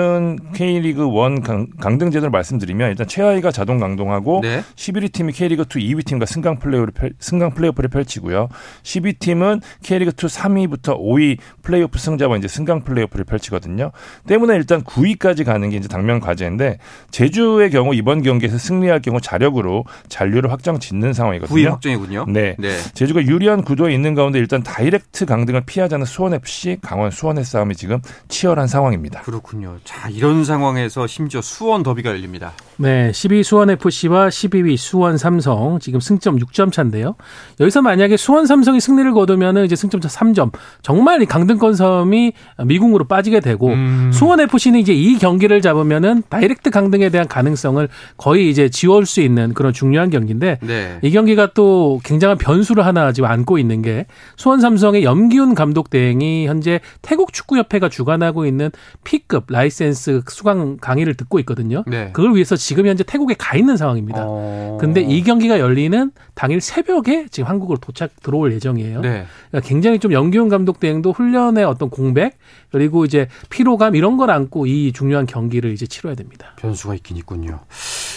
K리그 0.53 1.07
1 1.07 1.41
강, 1.41 1.97
등 1.97 2.11
제도를 2.11 2.29
말씀드리면 2.29 2.89
일단 2.89 3.07
최하위가 3.07 3.51
자동 3.51 3.79
강등하고 3.79 4.41
네. 4.41 4.61
11위 4.75 5.11
팀이 5.11 5.33
K리그 5.33 5.63
2 5.63 5.95
2위 5.95 6.05
팀과 6.05 6.25
승강 6.25 6.59
플레이오프를 6.59 7.13
승강 7.19 7.51
플레이오프를 7.51 7.89
펼치고요. 7.89 8.49
12위 8.83 9.19
팀은 9.19 9.61
K리그 9.83 10.11
2 10.11 10.13
3위부터 10.27 10.99
5위 10.99 11.37
플레이오프 11.61 11.97
승자와 11.97 12.37
이제 12.37 12.47
승강 12.47 12.83
플레이오프를 12.83 13.25
펼치거든요. 13.25 13.91
때문에 14.27 14.55
일단 14.55 14.83
9위까지 14.83 15.45
가는 15.45 15.69
게 15.69 15.77
이제 15.77 15.87
당면 15.87 16.19
과제인데 16.19 16.79
제주의 17.11 17.69
경우 17.69 17.93
이번 17.93 18.21
경기에서 18.21 18.57
승리할 18.57 19.01
경우 19.01 19.21
자력으로 19.21 19.85
잔류를 20.07 20.51
확정 20.51 20.79
짓는 20.79 21.13
상황이거든요. 21.13 21.55
9위 21.55 21.69
확정이군요. 21.69 22.25
네. 22.29 22.55
네. 22.59 22.77
제주가 22.93 23.21
유리한 23.21 23.63
구도에 23.63 23.93
있는 23.93 24.15
가운데 24.15 24.39
일단 24.39 24.63
다이렉트 24.63 25.25
강등을 25.25 25.61
피하자는 25.65 26.05
수원FC, 26.05 26.77
강원 26.81 27.11
수원의 27.11 27.43
싸움이 27.45 27.75
지금 27.75 27.99
치열한 28.27 28.67
상황입니다. 28.67 29.21
그렇군요. 29.21 29.77
자, 29.85 30.09
이런 30.09 30.43
상황에서 30.43 31.05
심지어 31.05 31.41
수원 31.41 31.83
더비가 31.83 32.09
열립니다. 32.09 32.53
네, 32.77 33.11
12위 33.11 33.43
수원FC와 33.43 34.29
12위 34.29 34.77
수원 34.77 35.17
삼성 35.17 35.77
지금 35.79 35.99
승점 35.99 36.39
6점 36.39 36.71
차인데요. 36.71 37.15
여기서 37.59 37.83
만약에 37.83 38.17
수원 38.17 38.47
삼성이 38.47 38.81
승리를 38.81 39.13
거두면 39.13 39.63
이제 39.63 39.75
승점 39.75 40.01
차 40.01 40.09
3점. 40.09 40.51
정말 40.81 41.21
이 41.21 41.27
강등권 41.27 41.75
섬이 41.75 42.33
미궁으로 42.65 43.05
빠지게 43.05 43.41
되고 43.41 43.69
음. 43.69 44.11
수원FC는 44.11 44.79
이제 44.79 44.91
이 44.91 45.19
경기를 45.19 45.61
잡으면은 45.61 46.23
다이렉트 46.29 46.71
강등에 46.71 47.09
대한 47.09 47.27
가능성을 47.27 47.87
거의 48.17 48.49
이제 48.49 48.69
지울 48.69 49.05
수 49.05 49.21
있는 49.21 49.53
그런 49.53 49.71
중요한 49.71 50.09
경기인데 50.09 50.57
네. 50.63 50.99
이 51.03 51.11
경기가 51.11 51.51
또 51.53 52.01
굉장한 52.03 52.39
변수를 52.39 52.87
하나 52.87 53.11
지금 53.11 53.29
안고 53.29 53.59
있는 53.59 53.83
게 53.83 54.07
수원 54.35 54.61
삼성의 54.61 55.03
염기훈 55.03 55.53
감독 55.53 55.91
대행이 55.91 56.47
현재 56.47 56.79
태국 57.03 57.33
축구 57.33 57.57
협회가 57.57 57.87
주관하고 57.87 58.47
있는 58.47 58.71
P급 59.03 59.45
라이 59.49 59.64
센스 59.69 60.21
수강 60.27 60.77
강의를 60.77 61.15
듣고 61.15 61.39
있거든요. 61.39 61.83
네. 61.87 62.11
그걸 62.13 62.35
위해서 62.35 62.55
지금 62.55 62.85
현재 62.85 63.03
태국에 63.03 63.33
가 63.35 63.57
있는 63.57 63.77
상황입니다. 63.77 64.25
어... 64.27 64.77
근데 64.79 65.01
이 65.01 65.23
경기가 65.23 65.59
열리는 65.59 66.11
당일 66.35 66.61
새벽에 66.61 67.27
지금 67.31 67.49
한국으로 67.49 67.79
도착 67.79 68.11
들어올 68.21 68.53
예정이에요. 68.53 69.01
네. 69.01 69.25
그러니까 69.49 69.67
굉장히 69.67 69.99
좀 69.99 70.11
염기훈 70.11 70.49
감독 70.49 70.79
대행도 70.79 71.13
훈련의 71.13 71.63
어떤 71.63 71.89
공백 71.89 72.37
그리고 72.71 73.05
이제 73.05 73.27
피로감 73.49 73.95
이런 73.95 74.17
걸 74.17 74.29
안고 74.29 74.67
이 74.67 74.91
중요한 74.91 75.25
경기를 75.25 75.71
이제 75.71 75.87
치러야 75.87 76.13
됩니다. 76.13 76.53
변수가 76.57 76.95
있긴 76.95 77.17
있군요. 77.17 77.61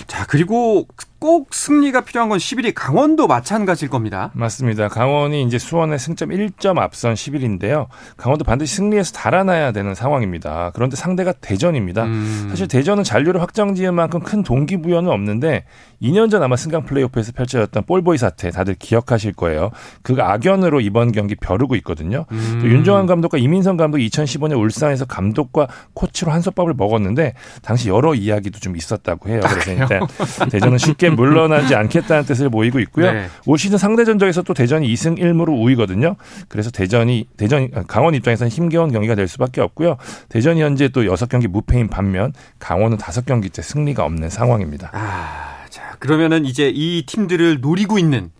자, 0.06 0.26
그리고 0.26 0.86
꼭 1.20 1.52
승리가 1.52 2.02
필요한 2.02 2.28
건 2.28 2.38
10일이 2.38 2.72
강원도 2.74 3.26
마찬가지일 3.26 3.90
겁니다. 3.90 4.30
맞습니다. 4.34 4.88
강원이 4.88 5.42
이제 5.42 5.58
수원의 5.58 5.98
승점 5.98 6.28
1점 6.28 6.78
앞선 6.78 7.14
10일인데요. 7.14 7.88
강원도 8.16 8.44
반드시 8.44 8.76
승리해서 8.76 9.12
달아나야 9.12 9.72
되는 9.72 9.94
상황입니다. 9.94 10.70
그런데 10.74 10.94
상대가 10.96 11.32
대전입니다. 11.32 12.04
음. 12.04 12.46
사실 12.50 12.68
대전은 12.68 13.02
잔류를 13.02 13.42
확정 13.42 13.74
지은 13.74 13.94
만큼 13.94 14.20
큰 14.20 14.44
동기부여는 14.44 15.10
없는데 15.10 15.64
2년 16.00 16.30
전 16.30 16.42
아마 16.42 16.54
승강 16.54 16.84
플레이오프에서 16.84 17.32
펼쳐졌던 17.32 17.84
볼 17.84 18.02
보이 18.08 18.16
사태 18.16 18.50
다들 18.50 18.74
기억하실 18.74 19.34
거예요. 19.34 19.70
그 20.00 20.16
악연으로 20.18 20.80
이번 20.80 21.12
경기 21.12 21.34
벼르고 21.34 21.76
있거든요. 21.76 22.24
음. 22.32 22.58
또 22.62 22.66
윤정환 22.66 23.04
감독과 23.04 23.36
이민성 23.36 23.76
감독 23.76 23.98
2015년 23.98 24.58
울산에서 24.58 25.04
감독과 25.04 25.68
코치로 25.92 26.32
한솥밥을 26.32 26.72
먹었는데 26.72 27.34
당시 27.60 27.90
여러 27.90 28.14
이야기도 28.14 28.60
좀 28.60 28.76
있었다고 28.76 29.28
해요. 29.28 29.40
그래서 29.44 29.72
일단 29.72 30.06
대전은 30.50 30.78
쉽게 30.78 31.10
물러나지 31.10 31.74
않겠다는 31.74 32.24
뜻을 32.24 32.48
보이고 32.48 32.80
있고요. 32.80 33.12
네. 33.12 33.26
올 33.44 33.58
시즌 33.58 33.76
상대 33.76 34.06
전적에서 34.06 34.40
또 34.40 34.54
대전이 34.54 34.90
2승 34.94 35.18
1무로 35.18 35.62
우위거든요. 35.62 36.16
그래서 36.48 36.70
대전이 36.70 37.28
대전 37.36 37.70
강원 37.88 38.14
입장에서는 38.14 38.50
힘겨운 38.50 38.90
경기가 38.90 39.16
될 39.16 39.28
수밖에 39.28 39.60
없고요. 39.60 39.98
대전이 40.30 40.62
현재 40.62 40.88
또 40.88 41.02
6경기 41.02 41.46
무패인 41.46 41.88
반면 41.88 42.32
강원은 42.58 42.96
5경기째 42.96 43.60
승리가 43.60 44.02
없는 44.02 44.30
상황입니다. 44.30 44.92
아. 44.94 45.57
자, 45.68 45.96
그러면은 45.98 46.44
이제 46.44 46.70
이 46.74 47.04
팀들을 47.06 47.60
노리고 47.60 47.98
있는 47.98 48.30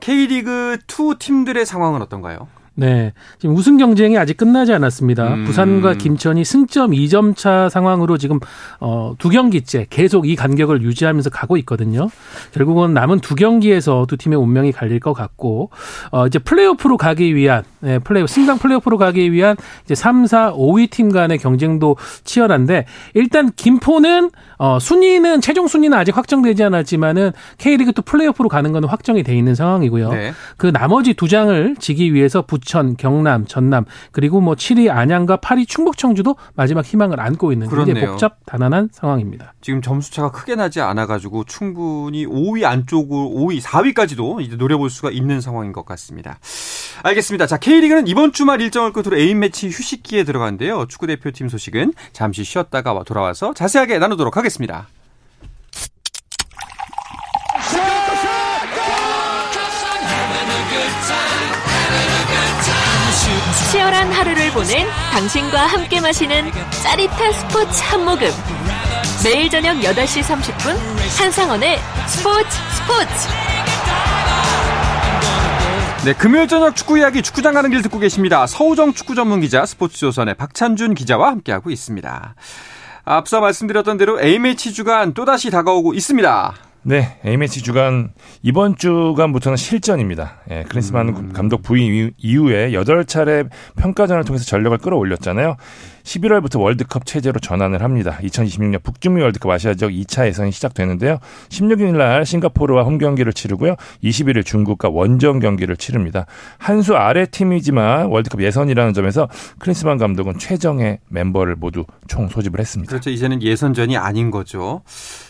K리그 0.00 0.78
2 0.88 1.18
팀들의 1.18 1.64
상황은 1.66 2.02
어떤가요? 2.02 2.48
네. 2.80 3.12
지금 3.38 3.54
우승 3.54 3.76
경쟁이 3.76 4.16
아직 4.16 4.38
끝나지 4.38 4.72
않았습니다. 4.72 5.34
음. 5.34 5.44
부산과 5.44 5.94
김천이 5.94 6.44
승점 6.46 6.92
2점 6.92 7.36
차 7.36 7.68
상황으로 7.68 8.16
지금 8.16 8.40
어, 8.80 9.14
두 9.18 9.28
경기째 9.28 9.86
계속 9.90 10.26
이 10.26 10.34
간격을 10.34 10.82
유지하면서 10.82 11.28
가고 11.28 11.58
있거든요. 11.58 12.08
결국은 12.52 12.94
남은 12.94 13.20
두 13.20 13.34
경기에서 13.34 14.06
두 14.08 14.16
팀의 14.16 14.38
운명이 14.38 14.72
갈릴 14.72 14.98
것 14.98 15.12
같고 15.12 15.68
어, 16.10 16.26
이제 16.26 16.38
플레이오프로 16.38 16.96
가기 16.96 17.34
위한 17.34 17.64
네, 17.80 17.98
플레이 17.98 18.26
승강 18.26 18.58
플레이오프로 18.58 18.96
가기 18.96 19.30
위한 19.30 19.56
이제 19.84 19.94
3, 19.94 20.26
4, 20.26 20.54
5위 20.54 20.90
팀 20.90 21.12
간의 21.12 21.36
경쟁도 21.36 21.96
치열한데 22.24 22.86
일단 23.12 23.50
김포는 23.56 24.30
어, 24.60 24.78
순위는 24.78 25.40
최종 25.40 25.66
순위는 25.66 25.96
아직 25.96 26.14
확정되지 26.14 26.64
않았지만은 26.64 27.32
K리그 27.56 27.94
또 27.94 28.02
플레이오프로 28.02 28.50
가는 28.50 28.72
건 28.72 28.84
확정이 28.84 29.22
돼 29.22 29.34
있는 29.34 29.54
상황이고요. 29.54 30.10
네. 30.10 30.34
그 30.58 30.66
나머지 30.66 31.14
두 31.14 31.28
장을 31.28 31.74
지기 31.78 32.12
위해서 32.12 32.42
부천, 32.42 32.98
경남, 32.98 33.46
전남 33.46 33.86
그리고 34.12 34.42
뭐 34.42 34.54
7위 34.54 34.90
안양과 34.90 35.38
8위 35.38 35.66
충북 35.66 35.96
청주도 35.96 36.36
마지막 36.56 36.84
희망을 36.84 37.20
안고 37.20 37.52
있는 37.52 37.70
굉장히 37.70 38.04
복잡 38.04 38.36
단단한 38.44 38.90
상황입니다. 38.92 39.54
지금 39.62 39.80
점수 39.80 40.12
차가 40.12 40.30
크게 40.30 40.56
나지 40.56 40.82
않아 40.82 41.06
가지고 41.06 41.44
충분히 41.44 42.26
5위 42.26 42.64
안쪽으로 42.64 43.30
5위, 43.30 43.62
4위까지도 43.62 44.42
이제 44.42 44.56
노려볼 44.56 44.90
수가 44.90 45.10
있는 45.10 45.40
상황인 45.40 45.72
것 45.72 45.86
같습니다. 45.86 46.38
알겠습니다. 47.02 47.46
자, 47.46 47.56
K리그는 47.56 48.06
이번 48.08 48.32
주말 48.32 48.60
일정을 48.60 48.92
끝으로 48.92 49.16
A인 49.16 49.38
매치 49.38 49.68
휴식기에 49.68 50.24
들어가는데요. 50.24 50.84
축구 50.88 51.06
대표팀 51.06 51.48
소식은 51.48 51.94
잠시 52.12 52.44
쉬었다가 52.44 53.02
돌아와서 53.04 53.54
자세하게 53.54 53.98
나누도록 53.98 54.36
하 54.36 54.42
겠습니다. 54.50 54.88
치열한 63.70 64.12
하루를 64.12 64.50
보낸 64.50 64.86
당신과 65.12 65.66
함께 65.66 66.00
마시는 66.00 66.50
짜릿한 66.82 67.32
스포츠 67.32 67.82
한 67.84 68.04
모금. 68.04 68.28
매일 69.24 69.48
저녁 69.48 69.76
8시 69.76 70.22
30분 70.22 70.76
한상원의 71.18 71.78
스포츠 72.08 72.48
스포츠. 72.74 73.28
네, 76.04 76.14
금요일 76.14 76.48
저녁 76.48 76.74
축구 76.74 76.98
이야기 76.98 77.20
축구장 77.20 77.52
가는 77.52 77.70
길 77.70 77.82
듣고 77.82 77.98
계십니다. 77.98 78.46
서우정 78.46 78.94
축구 78.94 79.14
전문 79.14 79.40
기자 79.40 79.66
스포츠조선의 79.66 80.34
박찬준 80.34 80.94
기자와 80.94 81.28
함께하고 81.28 81.70
있습니다. 81.70 82.34
앞서 83.16 83.40
말씀드렸던 83.40 83.96
대로 83.96 84.20
A매치 84.20 84.72
주간 84.72 85.14
또다시 85.14 85.50
다가오고 85.50 85.94
있습니다. 85.94 86.54
네, 86.82 87.18
A매치 87.26 87.62
주간 87.62 88.12
이번 88.42 88.76
주간부터는 88.76 89.56
실전입니다. 89.56 90.38
예, 90.50 90.64
크리스만 90.68 91.08
음. 91.08 91.32
감독 91.32 91.62
부임 91.62 92.12
이후에 92.16 92.70
8차례 92.70 93.50
평가전을 93.76 94.24
통해서 94.24 94.44
전력을 94.44 94.78
끌어올렸잖아요. 94.78 95.56
11월부터 96.02 96.60
월드컵 96.60 97.06
체제로 97.06 97.38
전환을 97.40 97.82
합니다. 97.82 98.18
2026년 98.22 98.82
북중미 98.82 99.22
월드컵 99.22 99.50
아시아 99.50 99.74
지역 99.74 99.90
2차 99.90 100.26
예선이 100.26 100.52
시작되는데요. 100.52 101.18
16일 101.48 101.96
날 101.96 102.26
싱가포르와 102.26 102.82
홈 102.82 102.98
경기를 102.98 103.32
치르고요. 103.32 103.76
21일 104.02 104.44
중국과 104.44 104.88
원정 104.90 105.38
경기를 105.40 105.76
치릅니다. 105.76 106.26
한 106.58 106.80
수 106.80 106.96
아래 106.96 107.26
팀이지만 107.26 108.06
월드컵 108.06 108.42
예선이라는 108.42 108.94
점에서 108.94 109.28
크리스만 109.58 109.98
감독은 109.98 110.38
최정의 110.38 110.98
멤버를 111.08 111.56
모두 111.56 111.84
총 112.08 112.28
소집을 112.28 112.58
했습니다. 112.58 112.88
그렇죠. 112.88 113.10
이제는 113.10 113.42
예선전이 113.42 113.98
아닌 113.98 114.30
거죠. 114.30 114.80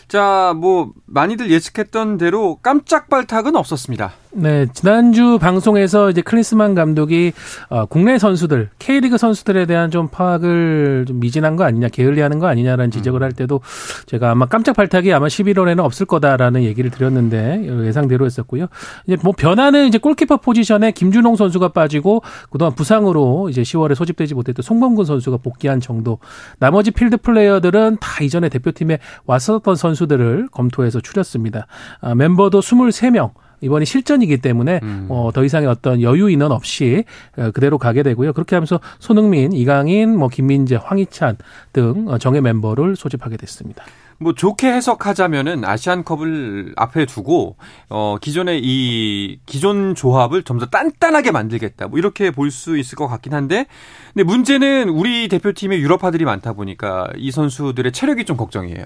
자, 0.07 0.53
뭐 0.55 0.91
많이들 1.07 1.51
예측했던 1.51 2.17
대로 2.17 2.57
깜짝 2.63 3.09
발탁은 3.09 3.55
없었습니다. 3.57 4.13
네, 4.33 4.65
지난주 4.73 5.37
방송에서 5.39 6.09
이제 6.09 6.21
클리스만 6.21 6.73
감독이 6.73 7.33
어, 7.69 7.85
국내 7.85 8.17
선수들, 8.17 8.69
K리그 8.79 9.17
선수들에 9.17 9.65
대한 9.65 9.91
좀 9.91 10.07
파악을 10.07 11.03
좀 11.05 11.19
미진한 11.19 11.57
거 11.57 11.65
아니냐, 11.65 11.89
게을리하는 11.89 12.39
거 12.39 12.47
아니냐라는 12.47 12.91
지적을 12.91 13.23
할 13.23 13.33
때도 13.33 13.59
제가 14.05 14.31
아마 14.31 14.45
깜짝 14.45 14.77
발탁이 14.77 15.11
아마 15.11 15.27
11월에는 15.27 15.79
없을 15.79 16.05
거다라는 16.05 16.63
얘기를 16.63 16.89
드렸는데 16.89 17.67
예상대로 17.85 18.25
했었고요. 18.25 18.67
이제 19.05 19.17
뭐 19.21 19.33
변화는 19.37 19.87
이제 19.87 19.97
골키퍼 19.97 20.37
포지션에 20.37 20.91
김준홍 20.91 21.35
선수가 21.35 21.69
빠지고 21.69 22.21
그동안 22.49 22.73
부상으로 22.73 23.49
이제 23.49 23.63
10월에 23.63 23.95
소집되지 23.95 24.33
못했던 24.33 24.63
송범근 24.63 25.03
선수가 25.03 25.37
복귀한 25.43 25.81
정도. 25.81 26.19
나머지 26.57 26.91
필드 26.91 27.17
플레이어들은 27.17 27.97
다 27.99 28.23
이전에 28.23 28.47
대표팀에 28.47 28.99
왔었던 29.25 29.75
선수들을 29.75 30.47
검토해서 30.53 31.01
추렸습니다. 31.01 31.67
아, 31.99 32.15
멤버도 32.15 32.61
23명. 32.61 33.31
이번이 33.61 33.85
실전이기 33.85 34.37
때문에 34.37 34.79
음. 34.83 35.05
어, 35.09 35.31
더 35.33 35.43
이상의 35.43 35.67
어떤 35.69 36.01
여유 36.01 36.29
인원 36.29 36.51
없이 36.51 37.03
어, 37.37 37.51
그대로 37.51 37.77
가게 37.77 38.03
되고요. 38.03 38.33
그렇게 38.33 38.55
하면서 38.55 38.79
손흥민, 38.99 39.53
이강인, 39.53 40.17
뭐 40.17 40.27
김민재, 40.27 40.75
황희찬 40.75 41.37
등 41.73 42.05
어, 42.07 42.17
정예 42.17 42.41
멤버를 42.41 42.95
소집하게 42.95 43.37
됐습니다. 43.37 43.83
뭐 44.19 44.33
좋게 44.35 44.71
해석하자면은 44.71 45.65
아시안컵을 45.65 46.73
앞에 46.77 47.07
두고 47.07 47.55
어 47.89 48.17
기존의 48.21 48.61
이 48.63 49.39
기존 49.47 49.95
조합을 49.95 50.43
좀더 50.43 50.67
단단하게 50.67 51.31
만들겠다. 51.31 51.87
뭐 51.87 51.97
이렇게 51.97 52.29
볼 52.29 52.51
수 52.51 52.77
있을 52.77 52.95
것 52.97 53.07
같긴 53.07 53.33
한데 53.33 53.65
근데 54.13 54.23
문제는 54.23 54.89
우리 54.89 55.27
대표팀에 55.27 55.79
유럽파들이 55.79 56.25
많다 56.25 56.53
보니까 56.53 57.07
이 57.17 57.31
선수들의 57.31 57.91
체력이 57.93 58.25
좀 58.25 58.37
걱정이에요. 58.37 58.83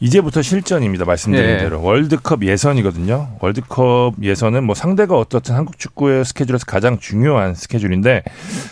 이제부터 0.00 0.40
실전입니다. 0.40 1.04
말씀드린 1.04 1.46
네. 1.46 1.58
대로 1.58 1.82
월드컵 1.82 2.42
예선이거든요. 2.42 3.36
월드컵 3.40 4.14
예선은 4.22 4.64
뭐 4.64 4.74
상대가 4.74 5.18
어떻든 5.18 5.54
한국 5.54 5.78
축구의 5.78 6.24
스케줄에서 6.24 6.64
가장 6.66 6.98
중요한 6.98 7.54
스케줄인데 7.54 8.22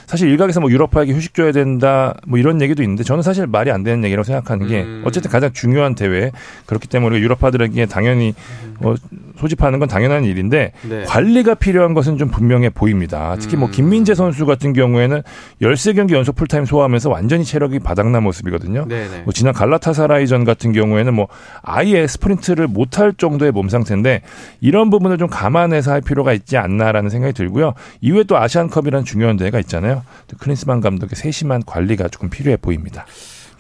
사실 0.06 0.30
일각에서 0.30 0.60
뭐 0.60 0.70
유럽파에게 0.70 1.12
휴식 1.12 1.34
줘야 1.34 1.52
된다 1.52 2.14
뭐 2.26 2.38
이런 2.38 2.62
얘기도 2.62 2.82
있는데 2.82 3.04
저는 3.04 3.22
사실 3.22 3.46
말이 3.46 3.70
안 3.70 3.82
되는 3.82 4.02
얘기라고 4.04 4.24
생각하는 4.24 4.66
게 4.66 4.82
음. 4.82 5.02
어쨌든 5.04 5.30
가장 5.30 5.52
중요한 5.52 5.94
대회 5.94 6.30
그렇기 6.64 6.88
때문에 6.88 7.18
유럽파들에게 7.18 7.84
당연히 7.86 8.34
뭐 8.80 8.96
소집하는 9.36 9.78
건 9.78 9.88
당연한 9.88 10.24
일인데 10.24 10.72
네. 10.88 11.04
관리가 11.04 11.54
필요한 11.54 11.94
것은 11.94 12.16
좀 12.16 12.28
분명해 12.28 12.70
보입니다. 12.70 13.36
특히 13.38 13.56
뭐 13.56 13.68
음. 13.68 13.72
김민재 13.72 14.14
선수 14.14 14.46
같은 14.46 14.72
경우에는 14.72 15.22
13경기 15.60 16.12
연속 16.12 16.36
풀타임 16.36 16.64
소화하면서 16.64 17.10
완전히 17.10 17.44
체력이 17.44 17.80
바닥난 17.80 18.22
모습이거든요. 18.22 18.86
네, 18.88 19.08
네. 19.08 19.22
뭐 19.24 19.32
지난 19.32 19.52
갈라타사라이전 19.52 20.44
같은 20.44 20.72
경우에는 20.72 21.17
뭐 21.18 21.28
아예 21.62 22.06
스프린트를 22.06 22.68
못할 22.68 23.12
정도의 23.12 23.50
몸 23.50 23.68
상태인데 23.68 24.22
이런 24.60 24.90
부분을 24.90 25.18
좀 25.18 25.28
감안해서 25.28 25.90
할 25.90 26.00
필요가 26.00 26.32
있지 26.32 26.56
않나라는 26.56 27.10
생각이 27.10 27.34
들고요. 27.34 27.74
이후에 28.00 28.22
또 28.24 28.36
아시안컵이라는 28.38 29.04
중요한 29.04 29.36
대회가 29.36 29.58
있잖아요. 29.60 30.02
클린스만 30.38 30.80
감독의 30.80 31.16
세심한 31.16 31.62
관리가 31.66 32.08
조금 32.08 32.30
필요해 32.30 32.58
보입니다. 32.58 33.04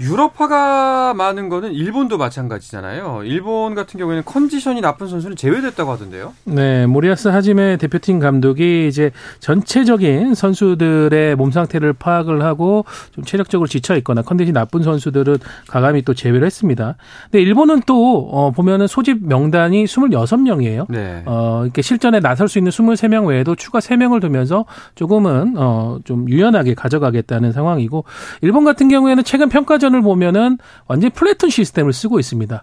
유럽화가 0.00 1.14
많은 1.14 1.48
거는 1.48 1.72
일본도 1.72 2.18
마찬가지잖아요. 2.18 3.22
일본 3.24 3.74
같은 3.74 3.98
경우에는 3.98 4.24
컨디션이 4.24 4.80
나쁜 4.80 5.08
선수는 5.08 5.36
제외됐다고 5.36 5.90
하던데요. 5.90 6.34
네, 6.44 6.86
모리아스 6.86 7.28
하지메 7.28 7.78
대표팀 7.78 8.20
감독이 8.20 8.86
이제 8.86 9.10
전체적인 9.40 10.34
선수들의 10.34 11.34
몸 11.34 11.50
상태를 11.50 11.94
파악을 11.94 12.42
하고 12.44 12.84
좀 13.10 13.24
체력적으로 13.24 13.66
지쳐 13.66 13.96
있거나 13.96 14.22
컨디션이 14.22 14.52
나쁜 14.52 14.82
선수들은 14.82 15.38
가감히 15.66 16.02
또 16.02 16.14
제외를 16.14 16.46
했습니다. 16.46 16.94
근데 17.24 17.42
일본은 17.42 17.82
또 17.84 18.28
어, 18.30 18.52
보면은 18.52 18.86
소집 18.86 19.26
명단이 19.26 19.84
26명이에요. 19.84 20.86
네. 20.88 21.22
어, 21.26 21.62
이렇게 21.64 21.82
실전에 21.82 22.20
나설 22.20 22.48
수 22.48 22.58
있는 22.58 22.70
23명 22.70 23.26
외에도 23.26 23.56
추가 23.56 23.80
3명을 23.80 24.20
두면서 24.20 24.64
조금은 24.94 25.54
어, 25.56 25.98
좀 26.04 26.28
유연하게 26.28 26.74
가져가겠다는 26.74 27.52
상황이고 27.52 28.04
일본 28.42 28.64
같은 28.64 28.88
경우에는 28.88 29.24
최근 29.24 29.48
평가전 29.48 29.87
시즌을 29.88 30.02
보면은 30.02 30.58
완전히 30.86 31.12
플래툰 31.12 31.50
시스템을 31.50 31.92
쓰고 31.92 32.20
있습니다. 32.20 32.62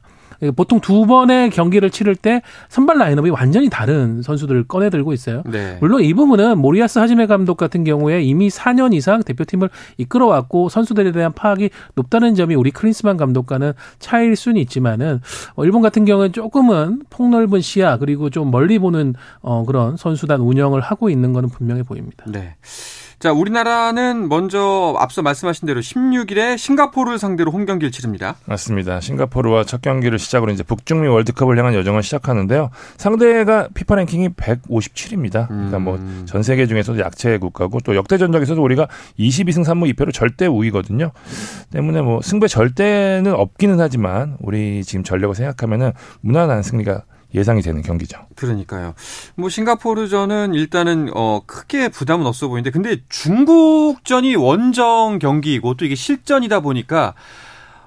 보통 0.55 0.81
두 0.81 1.05
번의 1.05 1.49
경기를 1.49 1.89
치를 1.89 2.15
때 2.15 2.41
선발 2.67 2.97
라인업이 2.97 3.29
완전히 3.29 3.69
다른 3.69 4.21
선수들을 4.21 4.65
꺼내 4.67 4.89
들고 4.89 5.13
있어요. 5.13 5.43
네. 5.45 5.77
물론 5.79 6.01
이 6.01 6.13
부분은 6.13 6.57
모리아스 6.57 6.99
하지메 6.99 7.27
감독 7.27 7.55
같은 7.55 7.85
경우에 7.85 8.21
이미 8.21 8.49
4년 8.49 8.93
이상 8.93 9.23
대표팀을 9.23 9.69
이끌어왔고 9.97 10.67
선수들에 10.67 11.13
대한 11.13 11.31
파악이 11.31 11.69
높다는 11.95 12.35
점이 12.35 12.53
우리 12.55 12.71
크린스만 12.71 13.15
감독과는 13.15 13.73
차이일 13.99 14.35
수는 14.35 14.59
있지만은 14.61 15.21
어, 15.55 15.63
일본 15.63 15.81
같은 15.81 16.03
경우는 16.03 16.33
조금은 16.33 17.03
폭넓은 17.09 17.61
시야 17.61 17.97
그리고 17.97 18.29
좀 18.29 18.51
멀리 18.51 18.77
보는 18.77 19.15
어 19.41 19.63
그런 19.65 19.95
선수단 19.95 20.41
운영을 20.41 20.81
하고 20.81 21.09
있는 21.09 21.31
거는 21.31 21.47
분명해 21.49 21.83
보입니다. 21.83 22.25
네. 22.27 22.55
자, 23.19 23.31
우리나라는 23.31 24.27
먼저 24.29 24.93
앞서 24.99 25.21
말씀하신 25.21 25.65
대로 25.65 25.79
16일에 25.79 26.57
싱가포르를 26.57 27.17
상대로 27.17 27.49
홈 27.51 27.65
경기를 27.65 27.91
치릅니다. 27.91 28.35
맞습니다. 28.45 28.99
싱가포르와 28.99 29.63
첫 29.63 29.81
경기를 29.81 30.19
시작으로 30.19 30.51
이제 30.51 30.63
북중미 30.63 31.07
월드컵을 31.07 31.57
향한 31.57 31.73
여정을 31.73 32.03
시작하는데요. 32.03 32.69
상대가 32.97 33.67
피파 33.73 33.95
랭킹이 33.95 34.29
157입니다. 34.29 35.47
그러니까 35.47 35.79
뭐 35.79 35.95
전 36.25 36.43
세계 36.43 36.67
중에서도 36.67 36.99
약체 36.99 37.37
국가고 37.37 37.79
또 37.79 37.95
역대 37.95 38.17
전적에서도 38.17 38.61
우리가 38.61 38.87
22승 39.17 39.63
3무 39.63 39.93
2패로 39.93 40.13
절대 40.13 40.45
우위거든요. 40.47 41.11
때문에 41.71 42.01
뭐 42.01 42.21
승배 42.21 42.47
절대는 42.47 43.33
없기는 43.33 43.79
하지만 43.79 44.37
우리 44.41 44.83
지금 44.83 45.03
전력을 45.03 45.33
생각하면은 45.35 45.91
무난한 46.21 46.63
승리가 46.63 47.03
예상이 47.35 47.61
되는 47.61 47.81
경기죠. 47.81 48.19
그러니까요. 48.35 48.93
뭐 49.35 49.49
싱가포르전은 49.49 50.53
일단은 50.53 51.09
어 51.13 51.41
크게 51.45 51.89
부담은 51.89 52.25
없어 52.25 52.47
보이는데 52.47 52.71
근데 52.71 52.97
중국전이 53.09 54.35
원정 54.35 55.19
경기이고 55.19 55.75
또 55.75 55.85
이게 55.85 55.95
실전이다 55.95 56.61
보니까 56.61 57.13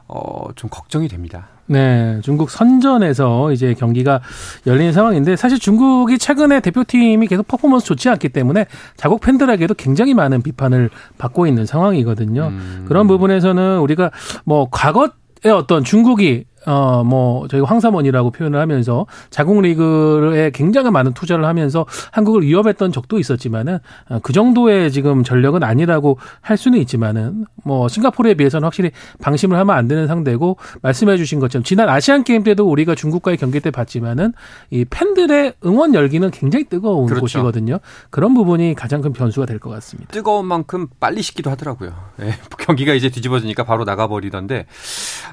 어 0.07 0.39
좀 0.59 0.69
걱정이 0.71 1.09
됩니다. 1.09 1.49
네, 1.67 2.19
중국 2.23 2.51
선전에서 2.51 3.53
이제 3.53 3.75
경기가 3.75 4.21
열리는 4.67 4.93
상황인데 4.93 5.37
사실 5.37 5.59
중국이 5.59 6.19
최근에 6.19 6.61
대표팀이 6.61 7.27
계속 7.27 7.47
퍼포먼스 7.47 7.87
좋지 7.87 8.09
않기 8.09 8.31
때문에 8.31 8.67
자국 8.97 9.21
팬들에게도 9.21 9.75
굉장히 9.75 10.15
많은 10.15 10.43
비판을 10.43 10.91
받고 11.19 11.47
있는 11.47 11.67
상황이거든요. 11.67 12.49
음. 12.49 12.85
그런 12.89 13.07
부분에서는 13.07 13.81
우리가 13.81 14.11
뭐 14.45 14.69
과거 14.71 15.11
의 15.45 15.53
어떤 15.53 15.85
중국이 15.85 16.47
어, 16.67 17.03
뭐, 17.05 17.47
저희가 17.49 17.67
황사원이라고 17.69 18.31
표현을 18.31 18.59
하면서 18.61 19.07
자국 19.31 19.61
리그에 19.61 20.51
굉장히 20.51 20.91
많은 20.91 21.13
투자를 21.15 21.45
하면서 21.45 21.87
한국을 22.11 22.43
위협했던 22.43 22.93
적도 22.93 23.19
있었지만은 23.19 23.79
어, 24.09 24.19
그 24.23 24.33
정도의 24.33 24.91
지금 24.93 25.23
전력은 25.25 25.63
아니라고 25.63 26.19
할 26.41 26.57
수는 26.57 26.79
있지만은 26.81 27.47
뭐 27.65 27.89
싱가포르에 27.89 28.35
비해서는 28.35 28.65
확실히 28.65 28.91
방심을 29.23 29.57
하면 29.59 29.77
안 29.77 29.89
되는 29.89 30.07
상대고 30.07 30.57
말씀해 30.83 31.17
주신 31.17 31.39
것처럼 31.41 31.63
지난 31.65 31.89
아시안 31.89 32.25
게임 32.25 32.43
때도 32.43 32.69
우리가 32.69 32.95
중국과의 32.95 33.37
경기 33.37 33.61
때 33.61 33.71
봤지만은 33.71 34.33
이 34.71 34.85
팬들의 34.85 35.55
응원 35.65 35.95
열기는 35.95 36.31
굉장히 36.31 36.65
뜨거운 36.65 37.07
그렇죠. 37.07 37.21
곳이거든요. 37.21 37.79
그런 38.11 38.35
부분이 38.35 38.75
가장 38.75 39.01
큰 39.01 39.13
변수가 39.13 39.47
될 39.47 39.59
것 39.59 39.71
같습니다. 39.71 40.11
뜨거운 40.13 40.47
만큼 40.47 40.87
빨리 41.01 41.21
식기도 41.21 41.51
하더라고요. 41.51 41.93
네, 42.17 42.33
경기가 42.61 42.95
이제 42.95 43.09
뒤집어지니까 43.11 43.65
바로 43.65 43.85
나가버리던데. 43.85 44.67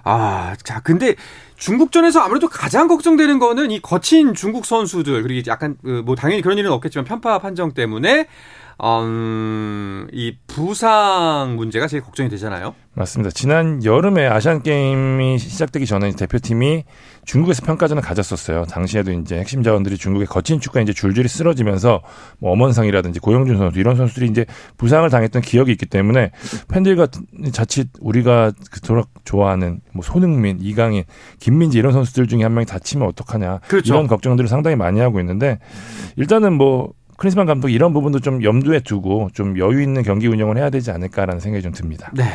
아, 0.04 0.56
자, 0.64 0.80
근데 0.82 1.15
중국전에서 1.58 2.20
아무래도 2.20 2.48
가장 2.50 2.88
걱정되는 2.88 3.40
거는 3.40 3.72
이 3.72 3.80
거친 3.80 4.34
중국 4.34 4.66
선수들 4.66 5.24
그리고 5.24 5.50
약간 5.50 5.78
그뭐 5.84 6.16
당연히 6.16 6.42
그런 6.42 6.58
일은 6.58 6.72
없겠지만 6.72 7.06
편파 7.06 7.40
판정 7.40 7.74
때문에 7.74 8.28
음, 8.84 10.08
이 10.12 10.36
부상 10.48 11.56
문제가 11.56 11.88
제일 11.88 12.04
걱정이 12.04 12.30
되잖아요. 12.30 12.76
맞습니다. 12.94 13.30
지난 13.32 13.84
여름에 13.84 14.26
아시안 14.26 14.64
게임이 14.64 15.38
시작되기 15.38 15.86
전에 15.86 16.12
대표팀이 16.12 16.84
중국에서 17.26 17.66
평가전을 17.66 18.02
가졌었어요. 18.02 18.66
당시에도 18.66 19.12
이제 19.12 19.38
핵심 19.38 19.64
자원들이 19.64 19.98
중국의 19.98 20.28
거친 20.28 20.60
축구에 20.60 20.82
이제 20.82 20.94
줄줄이 20.94 21.28
쓰러지면서 21.28 22.02
뭐 22.40 22.52
엄원상이라든지 22.52 23.20
고영준 23.20 23.58
선수 23.58 23.80
이런 23.80 23.98
선수들이 23.98 24.28
이제 24.28 24.46
부상을 24.78 25.10
당했던 25.10 25.42
기억이 25.42 25.72
있기 25.74 25.88
때문에 25.88 26.32
팬들과 26.70 27.08
자칫 27.52 27.90
우리가 28.00 28.54
그토록 28.72 29.10
좋아하는 29.26 29.82
뭐 29.94 30.04
손흥민, 30.04 30.60
이강인, 30.62 31.04
김민지 31.40 31.78
이런 31.78 31.92
선수들 31.92 32.28
중에 32.28 32.44
한 32.44 32.54
명이 32.54 32.66
다치면 32.66 33.08
어떡하냐 33.10 33.60
그렇죠. 33.68 33.94
이런 33.94 34.08
걱정들을 34.08 34.48
상당히 34.48 34.76
많이 34.76 35.00
하고 35.00 35.20
있는데 35.20 35.60
일단은 36.16 36.54
뭐 36.54 36.94
크리스만 37.18 37.46
감독 37.46 37.70
이런 37.70 37.94
부분도 37.94 38.20
좀 38.20 38.44
염두에 38.44 38.82
두고 38.82 39.30
좀 39.34 39.58
여유 39.58 39.82
있는 39.82 40.04
경기 40.04 40.28
운영을 40.28 40.58
해야 40.58 40.70
되지 40.70 40.92
않을까라는 40.92 41.40
생각이 41.40 41.64
좀 41.64 41.72
듭니다. 41.72 42.12
네. 42.14 42.26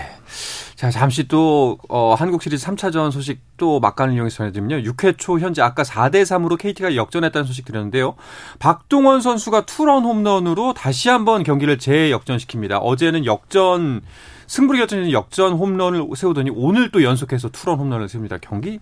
자, 0.75 0.91
잠시 0.91 1.29
또, 1.29 1.79
어, 1.91 2.15
한국 2.15 2.43
시리즈 2.43 2.65
3차전 2.67 3.11
소식 3.11 3.41
또 3.59 3.81
막간을 3.81 4.15
이용해서 4.15 4.39
전해드리면요. 4.39 4.91
6회 4.91 5.19
초 5.19 5.39
현재 5.39 5.61
아까 5.61 5.83
4대3으로 5.83 6.57
KT가 6.59 6.97
역전했다는 6.97 7.47
소식 7.47 7.67
드렸는데요. 7.67 8.15
박동원 8.59 9.21
선수가 9.21 9.67
투런 9.67 10.05
홈런으로 10.05 10.73
다시 10.73 11.11
한번 11.11 11.43
경기를 11.43 11.77
재역전시킵니다. 11.77 12.79
어제는 12.81 13.27
역전, 13.27 14.01
승부를 14.47 14.81
결정하는 14.81 15.13
역전 15.13 15.53
홈런을 15.53 16.07
세우더니 16.17 16.51
오늘 16.55 16.91
또 16.91 17.03
연속해서 17.03 17.51
투런 17.51 17.79
홈런을 17.79 18.09
세웁니다. 18.09 18.39
경기 18.39 18.81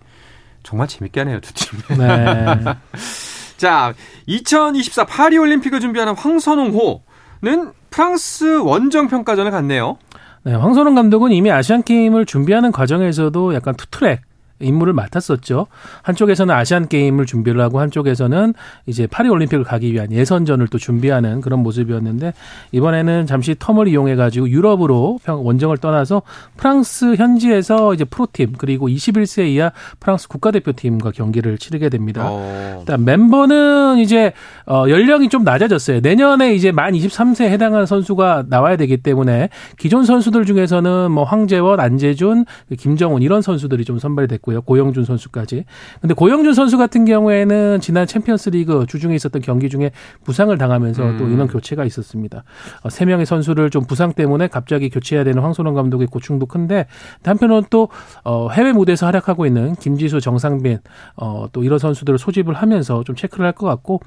정말 0.63 0.87
재밌게 0.87 1.19
하네요, 1.19 1.41
두 1.41 1.53
팀. 1.53 1.79
네. 1.97 2.55
자, 3.59 3.93
2024 4.25 5.05
파리 5.05 5.37
올림픽을 5.37 5.81
준비하는 5.81 6.15
황선홍호는 6.15 7.73
프랑스 7.89 8.59
원정 8.59 9.09
평가전을 9.09 9.51
갔네요. 9.51 9.97
네, 10.43 10.53
황선홍 10.53 10.95
감독은 10.95 11.33
이미 11.33 11.51
아시안 11.51 11.83
게임을 11.83 12.25
준비하는 12.25 12.71
과정에서도 12.71 13.53
약간 13.53 13.75
투트랙 13.75 14.21
임무를 14.59 14.93
맡았었죠. 14.93 15.67
한쪽에서는 16.03 16.53
아시안 16.53 16.87
게임을 16.87 17.25
준비를 17.25 17.61
하고 17.61 17.79
한쪽에서는 17.79 18.53
이제 18.85 19.07
파리 19.07 19.29
올림픽을 19.29 19.63
가기 19.63 19.93
위한 19.93 20.11
예선전을 20.11 20.67
또 20.67 20.77
준비하는 20.77 21.41
그런 21.41 21.61
모습이었는데 21.61 22.33
이번에는 22.71 23.25
잠시 23.25 23.55
텀을 23.55 23.87
이용해 23.87 24.15
가지고 24.15 24.49
유럽으로 24.49 25.19
원정을 25.25 25.77
떠나서 25.77 26.21
프랑스 26.57 27.15
현지에서 27.15 27.93
이제 27.93 28.03
프로팀 28.03 28.53
그리고 28.57 28.87
21세 28.87 29.47
이하 29.47 29.71
프랑스 29.99 30.27
국가대표팀과 30.27 31.11
경기를 31.11 31.57
치르게 31.57 31.89
됩니다. 31.89 32.25
어. 32.25 32.77
일단 32.79 33.05
멤버는 33.05 33.99
이제 33.99 34.33
어 34.65 34.85
연령이 34.89 35.29
좀 35.29 35.43
낮아졌어요. 35.43 36.01
내년에 36.01 36.53
이제 36.53 36.71
만 36.71 36.93
23세에 36.93 37.49
해당하는 37.49 37.85
선수가 37.85 38.45
나와야 38.47 38.75
되기 38.75 38.97
때문에 38.97 39.49
기존 39.77 40.05
선수들 40.05 40.45
중에서는 40.45 41.11
뭐 41.11 41.23
황재원, 41.23 41.79
안재준, 41.79 42.45
김정훈 42.77 43.21
이런 43.21 43.41
선수들이 43.41 43.85
좀 43.85 43.99
선발됐고 43.99 44.48
있고요. 44.49 44.61
고영준 44.61 45.05
선수까지. 45.05 45.65
근데 46.01 46.13
고영준 46.13 46.53
선수 46.53 46.77
같은 46.77 47.05
경우에는 47.05 47.79
지난 47.81 48.07
챔피언스리그 48.07 48.85
주중에 48.87 49.15
있었던 49.15 49.41
경기 49.41 49.69
중에 49.69 49.91
부상을 50.23 50.55
당하면서 50.57 51.03
음. 51.03 51.17
또 51.17 51.27
인원 51.27 51.47
교체가 51.47 51.85
있었습니다. 51.85 52.43
어, 52.83 52.89
세 52.89 53.05
명의 53.05 53.25
선수를 53.25 53.69
좀 53.69 53.85
부상 53.85 54.13
때문에 54.13 54.47
갑자기 54.47 54.89
교체해야 54.89 55.23
되는 55.23 55.41
황선홍 55.41 55.73
감독의 55.75 56.07
고충도 56.07 56.47
큰데 56.47 56.87
한편으로는 57.23 57.67
또 57.69 57.89
어, 58.23 58.49
해외 58.51 58.73
무대에서 58.73 59.05
활약하고 59.05 59.45
있는 59.45 59.75
김지수, 59.75 60.21
정상빈 60.21 60.79
어, 61.17 61.45
또 61.51 61.63
이런 61.63 61.79
선수들을 61.79 62.17
소집을 62.19 62.53
하면서 62.55 63.03
좀 63.03 63.15
체크를 63.15 63.45
할 63.45 63.53
것 63.59 63.65
같고 63.67 63.99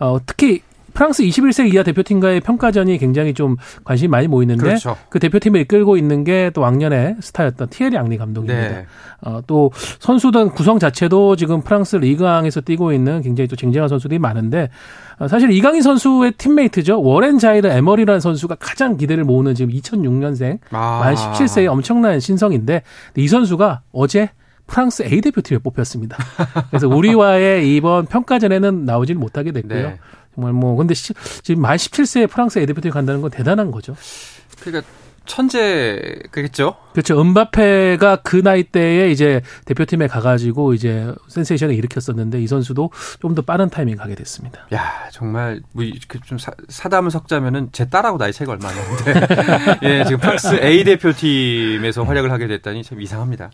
어, 0.00 0.18
특히 0.26 0.60
프랑스 0.92 1.22
21세 1.22 1.72
이하 1.72 1.82
대표팀과의 1.82 2.40
평가전이 2.40 2.98
굉장히 2.98 3.34
좀 3.34 3.56
관심이 3.84 4.08
많이 4.08 4.26
모이는데 4.26 4.62
그렇죠. 4.62 4.96
그 5.08 5.18
대표팀을 5.18 5.60
이끌고 5.60 5.96
있는 5.96 6.24
게 6.24 6.48
또 6.58 6.60
왕년의 6.62 7.16
스타였던 7.20 7.68
티에리 7.68 7.96
앙리 7.96 8.16
감독입니다. 8.16 8.68
네. 8.68 8.86
어, 9.20 9.40
또 9.46 9.70
선수단 10.00 10.50
구성 10.50 10.78
자체도 10.78 11.36
지금 11.36 11.62
프랑스 11.62 11.96
리그왕에서 11.96 12.62
뛰고 12.62 12.92
있는 12.92 13.22
굉장히 13.22 13.48
또 13.48 13.56
쟁쟁한 13.56 13.88
선수들이 13.88 14.18
많은데 14.18 14.70
어, 15.18 15.28
사실 15.28 15.50
이강인 15.52 15.82
선수의 15.82 16.32
팀메이트죠. 16.32 17.00
워렌 17.02 17.38
자이르 17.38 17.68
에머리라는 17.68 18.20
선수가 18.20 18.56
가장 18.56 18.96
기대를 18.96 19.24
모으는 19.24 19.54
지금 19.54 19.72
2006년생 19.72 20.58
아. 20.70 21.00
만 21.04 21.14
17세의 21.14 21.66
엄청난 21.66 22.20
신성인데 22.20 22.82
이 23.16 23.28
선수가 23.28 23.82
어제 23.92 24.30
프랑스 24.66 25.02
A 25.02 25.20
대표팀에 25.20 25.58
뽑혔습니다. 25.58 26.18
그래서 26.70 26.88
우리와의 26.88 27.74
이번 27.74 28.06
평가전에는 28.06 28.84
나오질 28.84 29.16
못하게 29.16 29.52
됐고요. 29.52 29.88
네. 29.88 29.98
정말 30.38 30.52
뭐 30.52 30.76
근데 30.76 30.94
시, 30.94 31.12
지금 31.42 31.62
만 31.62 31.76
17세에 31.76 32.30
프랑스 32.30 32.60
에드표팀 32.60 32.92
간다는 32.92 33.20
건 33.20 33.28
대단한 33.32 33.72
거죠. 33.72 33.96
그러니까 34.60 34.88
천재겠죠. 35.28 36.76
그렇죠. 36.92 37.20
은바페가 37.20 38.16
그 38.24 38.42
나이 38.42 38.64
때에 38.64 39.10
이제 39.10 39.40
대표팀에 39.66 40.08
가가지고 40.08 40.74
이제 40.74 41.12
센세이션을 41.28 41.74
일으켰었는데 41.76 42.40
이 42.40 42.46
선수도 42.48 42.90
좀 43.20 43.28
더 43.38 43.42
빠른 43.42 43.68
타이밍 43.70 43.94
가게 43.96 44.14
됐습니다. 44.16 44.66
야 44.74 45.08
정말 45.12 45.60
뭐좀 45.72 46.38
사담을 46.68 47.10
섞자면은 47.10 47.68
제 47.72 47.88
딸하고 47.88 48.16
나이 48.18 48.32
차이가 48.32 48.52
얼마 48.52 48.68
안 48.70 48.74
나는데 48.74 49.78
예 50.00 50.04
지금 50.04 50.18
프랑스 50.18 50.56
A 50.60 50.82
대표팀에서 50.82 52.02
활약을 52.04 52.32
하게 52.32 52.48
됐다니 52.48 52.82
참 52.82 53.00
이상합니다. 53.00 53.50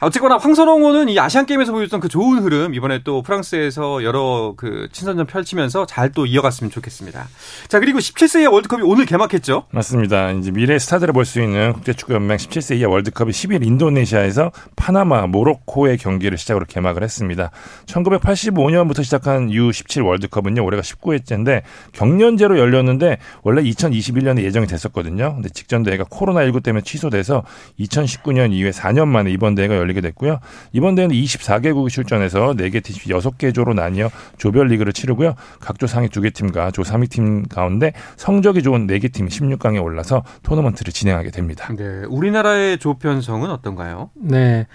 어쨌거나 0.00 0.36
황선홍호는 0.38 1.08
이 1.08 1.18
아시안 1.18 1.44
게임에서 1.44 1.72
보여줬던 1.72 1.98
그 2.00 2.08
좋은 2.08 2.38
흐름 2.42 2.72
이번에 2.74 3.02
또 3.02 3.20
프랑스에서 3.22 4.04
여러 4.04 4.54
그 4.56 4.88
친선전 4.92 5.26
펼치면서 5.26 5.84
잘 5.84 6.08
또 6.14 6.24
이어갔으면 6.24 6.70
좋겠습니다. 6.70 7.28
자 7.68 7.80
그리고 7.80 7.98
17세 7.98 8.40
의 8.40 8.46
월드컵이 8.46 8.82
오늘 8.82 9.04
개막했죠? 9.04 9.64
맞습니다. 9.72 10.30
이제 10.32 10.50
미래 10.50 10.78
스타들 10.78 11.07
을볼수 11.08 11.40
있는 11.40 11.72
국제축구연맹 11.72 12.36
17세 12.36 12.78
이하 12.78 12.90
월드컵이 12.90 13.30
10일 13.32 13.64
인도네시아에서 13.64 14.52
파나마, 14.76 15.26
모로코의 15.26 15.96
경기를 15.96 16.36
시작으로 16.36 16.66
개막을 16.66 17.02
했습니다. 17.02 17.50
1985년부터 17.86 19.02
시작한 19.02 19.48
U17 19.48 20.04
월드컵은요 20.04 20.62
올해가 20.62 20.82
19회째인데 20.82 21.62
경년제로 21.92 22.58
열렸는데 22.58 23.18
원래 23.42 23.62
2021년에 23.62 24.42
예정이 24.42 24.66
됐었거든요. 24.66 25.34
근데 25.34 25.48
직전 25.48 25.82
대회가 25.82 26.04
코로나19 26.04 26.62
때문에 26.62 26.82
취소돼서 26.82 27.42
2019년 27.80 28.52
이후에 28.52 28.70
4년 28.70 29.08
만에 29.08 29.30
이번 29.30 29.54
대회가 29.54 29.76
열리게 29.76 30.00
됐고요. 30.00 30.40
이번 30.72 30.94
대회는 30.94 31.14
24개국이 31.14 31.88
출전해서 31.88 32.54
4개 32.54 32.82
팀 32.82 32.94
6개 32.96 33.54
조로 33.54 33.72
나뉘어 33.74 34.10
조별 34.36 34.68
리그를 34.68 34.92
치르고요. 34.92 35.34
각조 35.60 35.86
상위 35.86 36.08
2개 36.08 36.34
팀과 36.34 36.70
조 36.70 36.82
3위 36.82 37.08
팀 37.10 37.44
가운데 37.48 37.92
성적이 38.16 38.62
좋은 38.62 38.86
4개 38.86 39.12
팀이 39.12 39.30
16강에 39.30 39.82
올라서 39.82 40.22
토너먼트를 40.42 40.92
진행하게 40.98 41.30
됩니다. 41.30 41.72
네. 41.76 42.04
우리나라의 42.08 42.78
조 42.78 42.94
편성은 42.94 43.50
어떤가요? 43.50 44.10
네. 44.14 44.66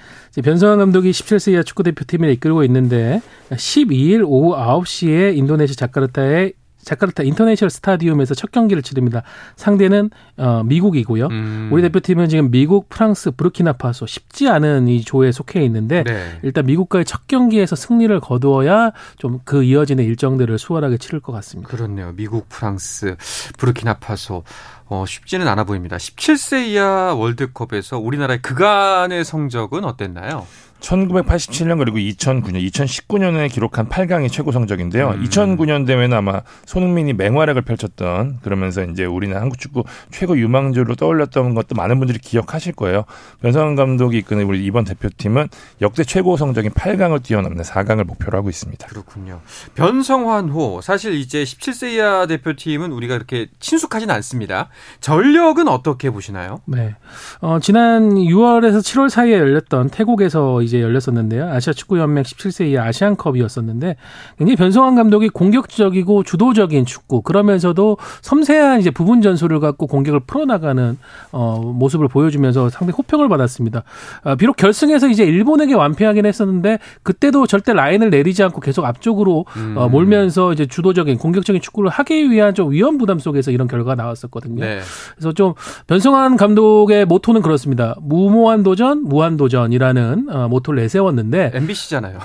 변성환 0.44 0.78
감독이 0.78 1.12
17세 1.12 1.52
이하 1.52 1.64
축구 1.64 1.84
대표팀을 1.84 2.30
이끌고 2.32 2.64
있는데 2.64 3.22
12일 3.52 4.24
오후 4.26 4.56
9시에 4.56 5.36
인도네시아 5.36 5.76
자카르타에 5.76 6.54
자카르타 6.84 7.24
인터내셔널 7.24 7.70
스타디움에서 7.70 8.36
첫 8.36 8.52
경기를 8.52 8.84
치릅니다. 8.84 9.24
상대는 9.56 10.10
어, 10.36 10.64
미국이고요. 10.66 11.28
음. 11.28 11.70
우리 11.72 11.82
대표팀은 11.82 12.28
지금 12.28 12.52
미국, 12.52 12.90
프랑스, 12.90 13.32
부르키나파소 13.32 14.06
쉽지 14.06 14.50
않은 14.50 14.90
이 14.90 15.02
조에 15.02 15.32
속해 15.32 15.64
있는데 15.64 16.04
네. 16.04 16.40
일단 16.44 16.66
미국과의 16.66 17.06
첫 17.06 17.26
경기에서 17.28 17.76
승리를 17.78 18.20
거두어야 18.20 18.92
좀 19.18 19.40
그 19.46 19.64
이어지는 19.64 20.04
일정들을 20.04 20.58
수월하게 20.60 20.98
치를 20.98 21.20
것 21.20 21.32
같습니다. 21.34 21.70
그렇네요. 21.70 22.14
미국, 22.16 22.50
프랑스, 22.50 23.16
부르키나파소 23.58 24.44
어, 24.93 25.06
쉽지는 25.08 25.47
않아 25.47 25.63
보입니다. 25.63 25.97
17세 25.97 26.67
이하 26.67 27.15
월드컵에서 27.15 27.97
우리나라의 27.97 28.43
그간의 28.43 29.25
성적은 29.25 29.86
어땠나요? 29.86 30.45
1987년 30.84 31.80
그리고 31.80 31.98
2009년, 31.98 32.69
2019년에 32.69 33.52
기록한 33.52 33.88
8강이 33.88 34.32
최고 34.32 34.52
성적인데요. 34.52 35.12
음. 35.12 35.24
2009년 35.24 35.88
대회는 35.88 36.15
아마 36.15 36.41
손흥민이 36.65 37.13
맹활약을 37.13 37.62
펼쳤던 37.63 38.39
그러면서 38.41 38.84
이제 38.84 39.06
우리는 39.06 39.36
한국 39.36 39.58
축구 39.58 39.84
최고 40.12 40.38
유망주로 40.38 40.96
떠올렸던 40.96 41.56
것도 41.56 41.76
많은 41.76 42.00
분들이 42.00 42.19
기억하실 42.19 42.74
거예요. 42.74 43.06
변성환 43.41 43.76
감독이 43.76 44.17
이끄는 44.19 44.43
우리 44.43 44.63
이번 44.65 44.84
대표팀은 44.84 45.48
역대 45.82 46.04
최고 46.04 46.36
성적인 46.38 46.72
8강을 46.72 47.24
뛰어넘는 47.24 47.63
4강을 47.63 48.04
목표로 48.04 48.38
하고 48.38 48.50
있습니다. 48.50 48.88
그렇군요. 48.88 49.39
변성환호 49.76 50.82
사실 50.82 51.13
이제 51.13 51.43
17세 51.43 51.93
이하 51.93 52.26
대표팀은 52.28 52.91
우리가 52.91 53.15
그렇게 53.15 53.48
친숙하진 53.60 54.12
않습니다. 54.12 54.69
전력은 55.00 55.67
어떻게 55.67 56.10
보시나요? 56.10 56.60
네. 56.65 56.96
어, 57.39 57.60
지난 57.62 58.15
6월에서 58.15 58.80
7월 58.80 59.10
사이에 59.10 59.38
열렸던 59.38 59.89
태국에서 59.89 60.62
이제 60.62 60.73
이제 60.74 60.82
열렸었는데요. 60.82 61.50
아시아 61.50 61.72
축구 61.74 62.00
연맹 62.00 62.24
17세 62.24 62.68
이하 62.68 62.86
아시안컵이었었는데 62.86 63.96
굉장히 64.40 64.56
변성환 64.56 64.96
감독이 64.96 65.30
공격적이고 65.30 66.24
주도적인 66.24 66.86
축구 66.86 67.22
그러면서도 67.22 67.98
섬세한 68.22 68.80
이제 68.80 68.90
부분 68.90 69.22
전술을 69.22 69.60
갖고 69.60 69.86
공격을 69.86 70.22
풀어나가는 70.22 70.98
어 71.32 71.62
모습을 71.64 72.08
보여주면서 72.08 72.70
상당히 72.70 72.96
호평을 72.98 73.30
받았습니다. 73.30 73.84
아, 74.24 74.36
비록 74.36 74.56
결승에서 74.58 75.10
이제 75.10 75.24
일본에게 75.24 75.76
완패하긴 75.76 76.26
했었는데 76.26 76.80
그때도 77.04 77.46
절대 77.46 77.74
라인을 77.74 78.10
내리지 78.10 78.42
않고 78.44 78.60
계속 78.60 78.86
앞쪽으로 78.86 79.46
음. 79.58 79.76
어, 79.78 79.88
몰면서 79.88 80.54
이제 80.54 80.66
주도적인 80.66 81.20
공격적인 81.20 81.62
축구를 81.62 81.92
하기 81.92 82.32
위한 82.32 82.56
좀 82.56 82.72
위험 82.72 82.98
부담 82.98 83.20
속에서 83.20 83.52
이런 83.52 83.68
결과가 83.68 83.96
나왔었거든요. 83.96 84.64
네. 84.64 84.80
그래서 85.16 85.34
좀 85.34 85.54
변성환 85.86 86.38
감독의 86.38 87.06
모토는 87.06 87.42
그렇습니다. 87.42 87.96
무모한 88.02 88.64
도전, 88.64 89.04
무한 89.04 89.38
도전이라는 89.38 90.28
어, 90.30 90.48
모토 90.48 90.62
를 90.71 90.82
내세웠는데 90.82 91.52
MBC잖아요. 91.54 92.19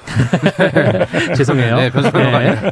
죄송해요. 1.36 1.76
네, 1.76 1.90
네. 1.90 2.54
네. 2.54 2.70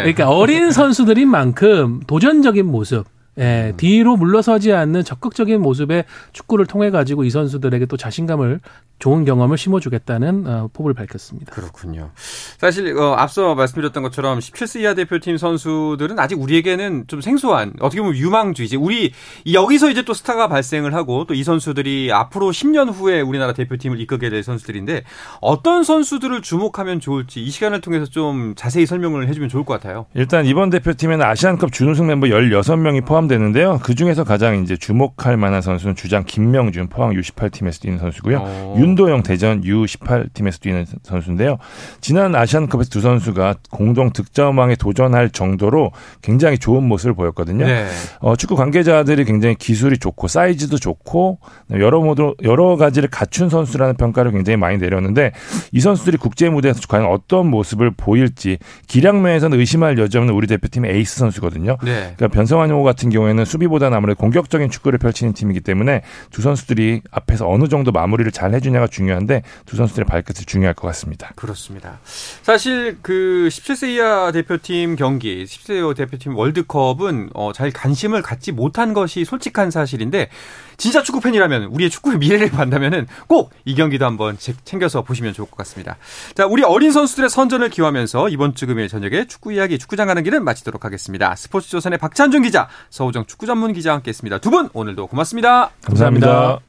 그러니까 0.00 0.28
어린 0.28 0.72
선수들인 0.72 1.28
만큼 1.28 2.00
도전적인 2.06 2.66
모습 2.66 3.04
예, 3.38 3.70
음. 3.72 3.76
뒤로 3.76 4.16
물러서지 4.16 4.72
않는 4.72 5.04
적극적인 5.04 5.60
모습의 5.60 6.04
축구를 6.32 6.66
통해 6.66 6.90
가지고 6.90 7.24
이 7.24 7.30
선수들에게 7.30 7.86
또 7.86 7.96
자신감을 7.96 8.60
좋은 9.00 9.24
경험을 9.24 9.58
심어주겠다는 9.58 10.46
어, 10.46 10.70
포부를 10.72 10.94
밝혔습니다. 10.94 11.52
그렇군요. 11.52 12.10
사실 12.58 12.96
어, 12.96 13.14
앞서 13.14 13.54
말씀드렸던 13.54 14.02
것처럼 14.02 14.38
17세 14.38 14.80
이하 14.80 14.94
대표팀 14.94 15.36
선수들은 15.36 16.18
아직 16.18 16.40
우리에게는 16.40 17.04
좀 17.06 17.20
생소한 17.20 17.74
어떻게 17.80 18.00
보면 18.00 18.16
유망주이지. 18.16 18.76
우리 18.76 19.12
여기서 19.52 19.90
이제 19.90 20.02
또 20.04 20.14
스타가 20.14 20.48
발생을 20.48 20.94
하고 20.94 21.24
또 21.26 21.34
이 21.34 21.42
선수들이 21.42 22.12
앞으로 22.12 22.50
10년 22.50 22.92
후에 22.92 23.20
우리나라 23.20 23.52
대표팀을 23.52 24.00
이끌게 24.00 24.30
될 24.30 24.42
선수들인데 24.42 25.02
어떤 25.40 25.82
선수들을 25.82 26.42
주목하면 26.42 27.00
좋을지 27.00 27.42
이 27.42 27.50
시간을 27.50 27.80
통해서 27.80 28.06
좀 28.06 28.54
자세히 28.56 28.86
설명을 28.86 29.28
해주면 29.28 29.48
좋을 29.48 29.64
것 29.64 29.74
같아요. 29.74 30.06
일단 30.14 30.46
이번 30.46 30.70
대표팀에는 30.70 31.24
아시안컵 31.24 31.72
준우승 31.72 32.06
멤버 32.06 32.28
16명이 32.28 33.04
포함 33.04 33.23
되는데요. 33.28 33.78
그 33.82 33.94
중에서 33.94 34.24
가장 34.24 34.62
이제 34.62 34.76
주목할 34.76 35.36
만한 35.36 35.62
선수는 35.62 35.94
주장 35.94 36.24
김명준 36.24 36.88
포항 36.88 37.12
U18팀에서 37.12 37.80
뛰는 37.80 37.98
선수고요. 37.98 38.38
오. 38.38 38.76
윤도영 38.78 39.22
대전 39.22 39.62
U18 39.62 40.32
팀에서 40.34 40.58
뛰는 40.58 40.86
선수인데요. 41.02 41.58
지난 42.00 42.34
아시안컵에서 42.34 42.90
두 42.90 43.00
선수가 43.00 43.56
공동 43.70 44.12
득점왕에 44.12 44.76
도전할 44.76 45.30
정도로 45.30 45.92
굉장히 46.22 46.58
좋은 46.58 46.84
모습을 46.84 47.14
보였거든요. 47.14 47.66
네. 47.66 47.86
어, 48.20 48.36
축구 48.36 48.56
관계자들이 48.56 49.24
굉장히 49.24 49.54
기술이 49.54 49.98
좋고 49.98 50.28
사이즈도 50.28 50.78
좋고 50.78 51.38
여러 51.72 52.00
모두 52.00 52.34
여러 52.42 52.76
가지를 52.76 53.08
갖춘 53.08 53.48
선수라는 53.48 53.96
평가를 53.96 54.32
굉장히 54.32 54.56
많이 54.56 54.78
내렸는데 54.78 55.32
이 55.72 55.80
선수들이 55.80 56.16
국제 56.16 56.48
무대에서 56.48 56.80
과연 56.88 57.06
어떤 57.06 57.48
모습을 57.48 57.90
보일지 57.90 58.58
기량 58.86 59.22
면에서는 59.22 59.58
의심할 59.58 59.98
여지 59.98 60.18
없는 60.18 60.34
우리 60.34 60.46
대표팀의 60.46 60.94
에이스 60.94 61.18
선수거든요. 61.18 61.76
네. 61.82 62.14
그러니까 62.16 62.28
변성환 62.28 62.70
호 62.70 62.82
같은 62.82 63.08
경우에는 63.14 63.44
수비보다는 63.44 63.96
아무래도 63.96 64.18
공격적인 64.18 64.70
축구를 64.70 64.98
펼치는 64.98 65.32
팀이기 65.32 65.60
때문에 65.60 66.02
두 66.30 66.42
선수들이 66.42 67.02
앞에서 67.10 67.48
어느 67.48 67.68
정도 67.68 67.92
마무리를 67.92 68.30
잘 68.32 68.52
해주냐느냐가 68.54 68.86
중요한데 68.88 69.42
두 69.66 69.76
선수들의 69.76 70.06
발끝이 70.06 70.44
중요할 70.46 70.74
것 70.74 70.86
같습니다. 70.88 71.32
그렇습니다. 71.36 71.98
사실 72.42 72.98
그 73.02 73.48
17세 73.50 73.88
이하 73.94 74.32
대표팀 74.32 74.96
경기, 74.96 75.44
17세 75.44 75.78
이하 75.78 75.94
대표팀 75.94 76.36
월드컵은 76.36 77.30
어, 77.34 77.52
잘 77.52 77.70
관심을 77.70 78.22
갖지 78.22 78.52
못한 78.52 78.92
것이 78.92 79.24
솔직한 79.24 79.70
사실인데 79.70 80.28
진짜 80.76 81.02
축구 81.02 81.20
팬이라면 81.20 81.64
우리의 81.64 81.90
축구의 81.90 82.18
미래를 82.18 82.50
본다면은 82.50 83.06
꼭 83.26 83.52
이 83.64 83.74
경기도 83.74 84.04
한번 84.04 84.36
챙겨서 84.64 85.02
보시면 85.02 85.32
좋을 85.32 85.48
것 85.48 85.56
같습니다. 85.58 85.96
자, 86.34 86.46
우리 86.46 86.62
어린 86.62 86.92
선수들의 86.92 87.30
선전을 87.30 87.70
기하면서 87.70 88.28
이번 88.28 88.54
주 88.54 88.66
금요일 88.66 88.88
저녁에 88.88 89.26
축구 89.26 89.52
이야기 89.52 89.78
축구장 89.78 90.06
가는 90.06 90.22
길은 90.22 90.44
마치도록 90.44 90.84
하겠습니다. 90.84 91.34
스포츠조선의 91.36 91.98
박찬준 91.98 92.42
기자, 92.42 92.68
서우정 92.90 93.24
축구 93.26 93.46
전문 93.46 93.72
기자와 93.72 93.96
함께했습니다. 93.96 94.38
두 94.38 94.50
분 94.50 94.68
오늘도 94.72 95.08
고맙습니다. 95.08 95.70
감사합니다. 95.82 96.26
감사합니다. 96.26 96.60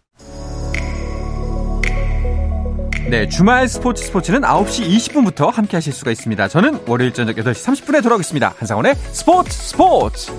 네, 3.10 3.30
주말 3.30 3.68
스포츠 3.68 4.04
스포츠는 4.06 4.42
9시 4.42 4.88
20분부터 4.90 5.52
함께 5.52 5.78
하실 5.78 5.94
수가 5.94 6.10
있습니다. 6.12 6.48
저는 6.48 6.80
월요일 6.88 7.14
저녁 7.14 7.36
8시 7.36 7.86
30분에 7.86 8.02
돌아오겠습니다. 8.02 8.56
한상원의 8.58 8.96
스포츠 8.96 9.52
스포츠! 9.52 10.32